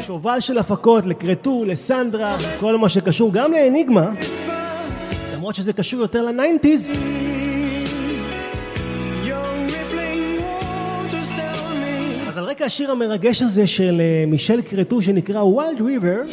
שובל 0.00 0.40
של 0.40 0.58
הפקות 0.58 1.06
לקרטו, 1.06 1.64
לסנדרה, 1.64 2.36
כל 2.60 2.76
מה 2.76 2.88
שקשור 2.88 3.32
גם 3.32 3.52
לאניגמה, 3.52 4.10
למרות 5.34 5.54
שזה 5.54 5.72
קשור 5.72 6.00
יותר 6.00 6.22
ל 6.22 6.30
nineties. 6.30 7.04
רקע 12.64 12.72
השיר 12.72 12.90
המרגש 12.90 13.42
הזה 13.42 13.66
של 13.66 14.00
אה, 14.00 14.24
מישל 14.26 14.62
קרטו 14.62 15.02
שנקרא 15.02 15.42
Wild 15.42 15.80
River, 15.80 16.30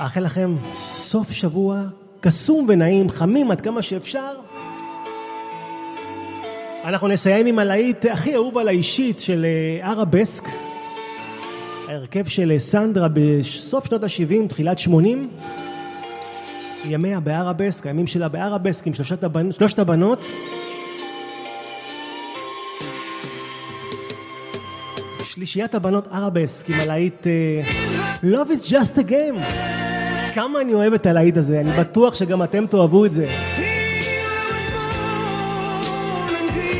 אאחל 0.00 0.20
לכם 0.20 0.56
סוף 0.92 1.30
שבוע 1.30 1.82
קסום 2.20 2.66
ונעים, 2.68 3.10
חמים 3.10 3.50
עד 3.50 3.60
כמה 3.60 3.82
שאפשר. 3.82 4.34
אנחנו 6.84 7.08
נסיים 7.08 7.46
עם 7.46 7.58
הלהיט 7.58 8.04
הכי 8.04 8.34
אהוב 8.34 8.58
על 8.58 8.68
האישית 8.68 9.20
של 9.20 9.46
ערבסק, 9.82 10.44
אה, 10.46 10.52
ההרכב 11.88 12.26
של 12.26 12.50
אה, 12.52 12.58
סנדרה 12.58 13.08
בסוף 13.12 13.86
שנות 13.86 14.04
ה-70, 14.04 14.48
תחילת 14.48 14.78
80. 14.78 15.30
ימיה 16.84 17.20
בערבסק, 17.20 17.86
הימים 17.86 18.06
שלה 18.06 18.28
בערבסק 18.28 18.86
עם 18.86 18.92
הבנ... 19.22 19.52
שלושת 19.52 19.78
הבנות. 19.78 20.24
שלישיית 25.36 25.74
הבנות 25.74 26.08
ערבסק 26.12 26.70
עם 26.70 26.80
הלהיט 26.80 27.26
Love 28.22 28.48
is 28.48 28.70
just 28.70 28.98
a 28.98 29.10
game. 29.10 29.54
כמה 30.34 30.60
אני 30.60 30.74
אוהב 30.74 30.92
את 30.92 31.06
הלהיט 31.06 31.36
הזה, 31.36 31.60
אני 31.60 31.72
בטוח 31.72 32.14
שגם 32.14 32.42
אתם 32.42 32.66
תאהבו 32.66 33.04
את 33.04 33.12
זה. 33.12 33.28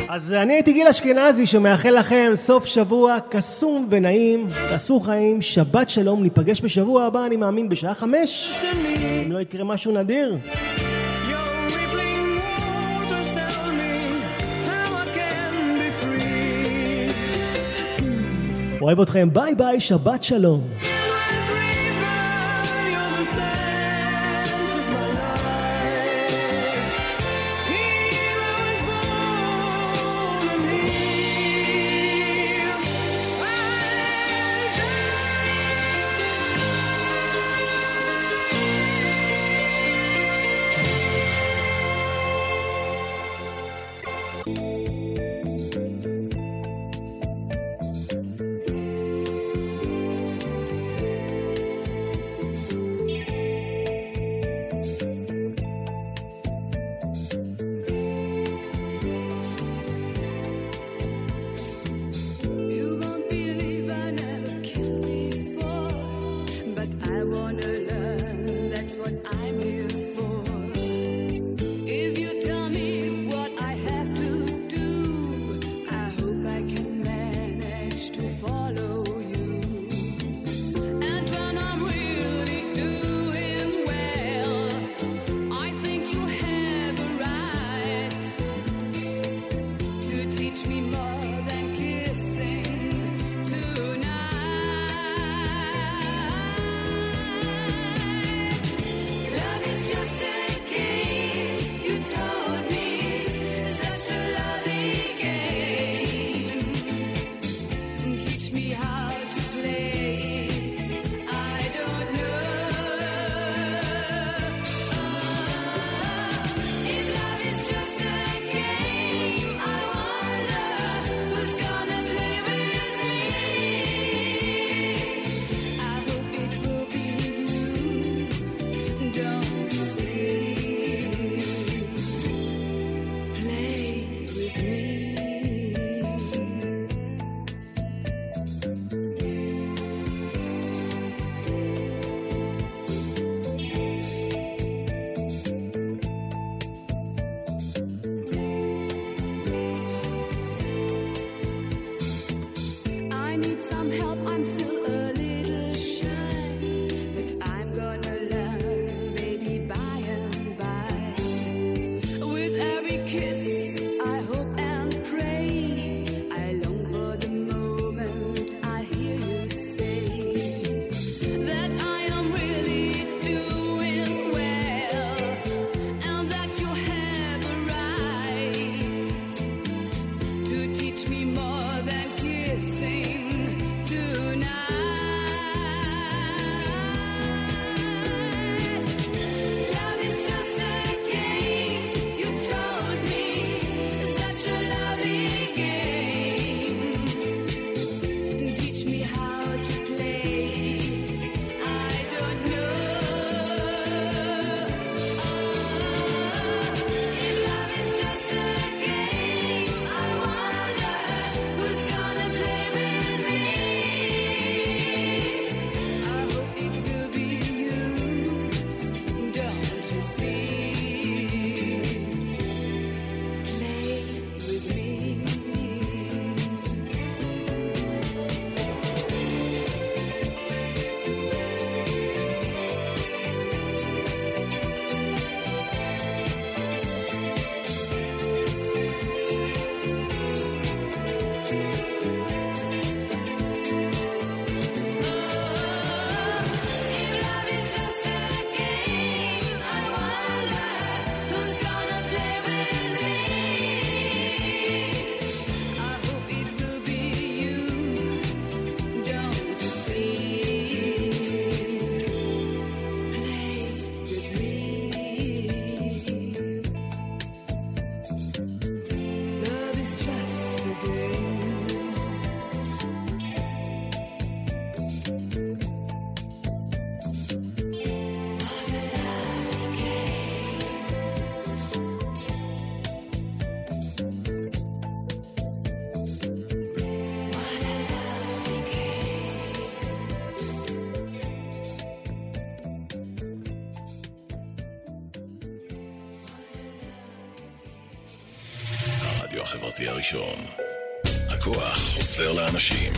אז 0.09 0.33
אני 0.33 0.53
הייתי 0.53 0.73
גיל 0.73 0.87
אשכנזי 0.87 1.45
שמאחל 1.45 1.99
לכם 1.99 2.31
סוף 2.35 2.65
שבוע 2.65 3.17
קסום 3.29 3.87
ונעים, 3.89 4.47
תעשו 4.69 4.99
חיים, 4.99 5.41
שבת 5.41 5.89
שלום, 5.89 6.23
ניפגש 6.23 6.61
בשבוע 6.61 7.03
הבא, 7.03 7.25
אני 7.25 7.35
מאמין, 7.35 7.69
בשעה 7.69 7.95
חמש, 7.95 8.61
אם 9.25 9.31
לא 9.31 9.39
יקרה 9.39 9.63
משהו 9.63 9.91
נדיר. 9.91 10.37
אוהב 18.81 18.99
אתכם, 18.99 19.29
ביי 19.33 19.55
ביי, 19.55 19.79
שבת 19.79 20.23
שלום. 20.23 20.96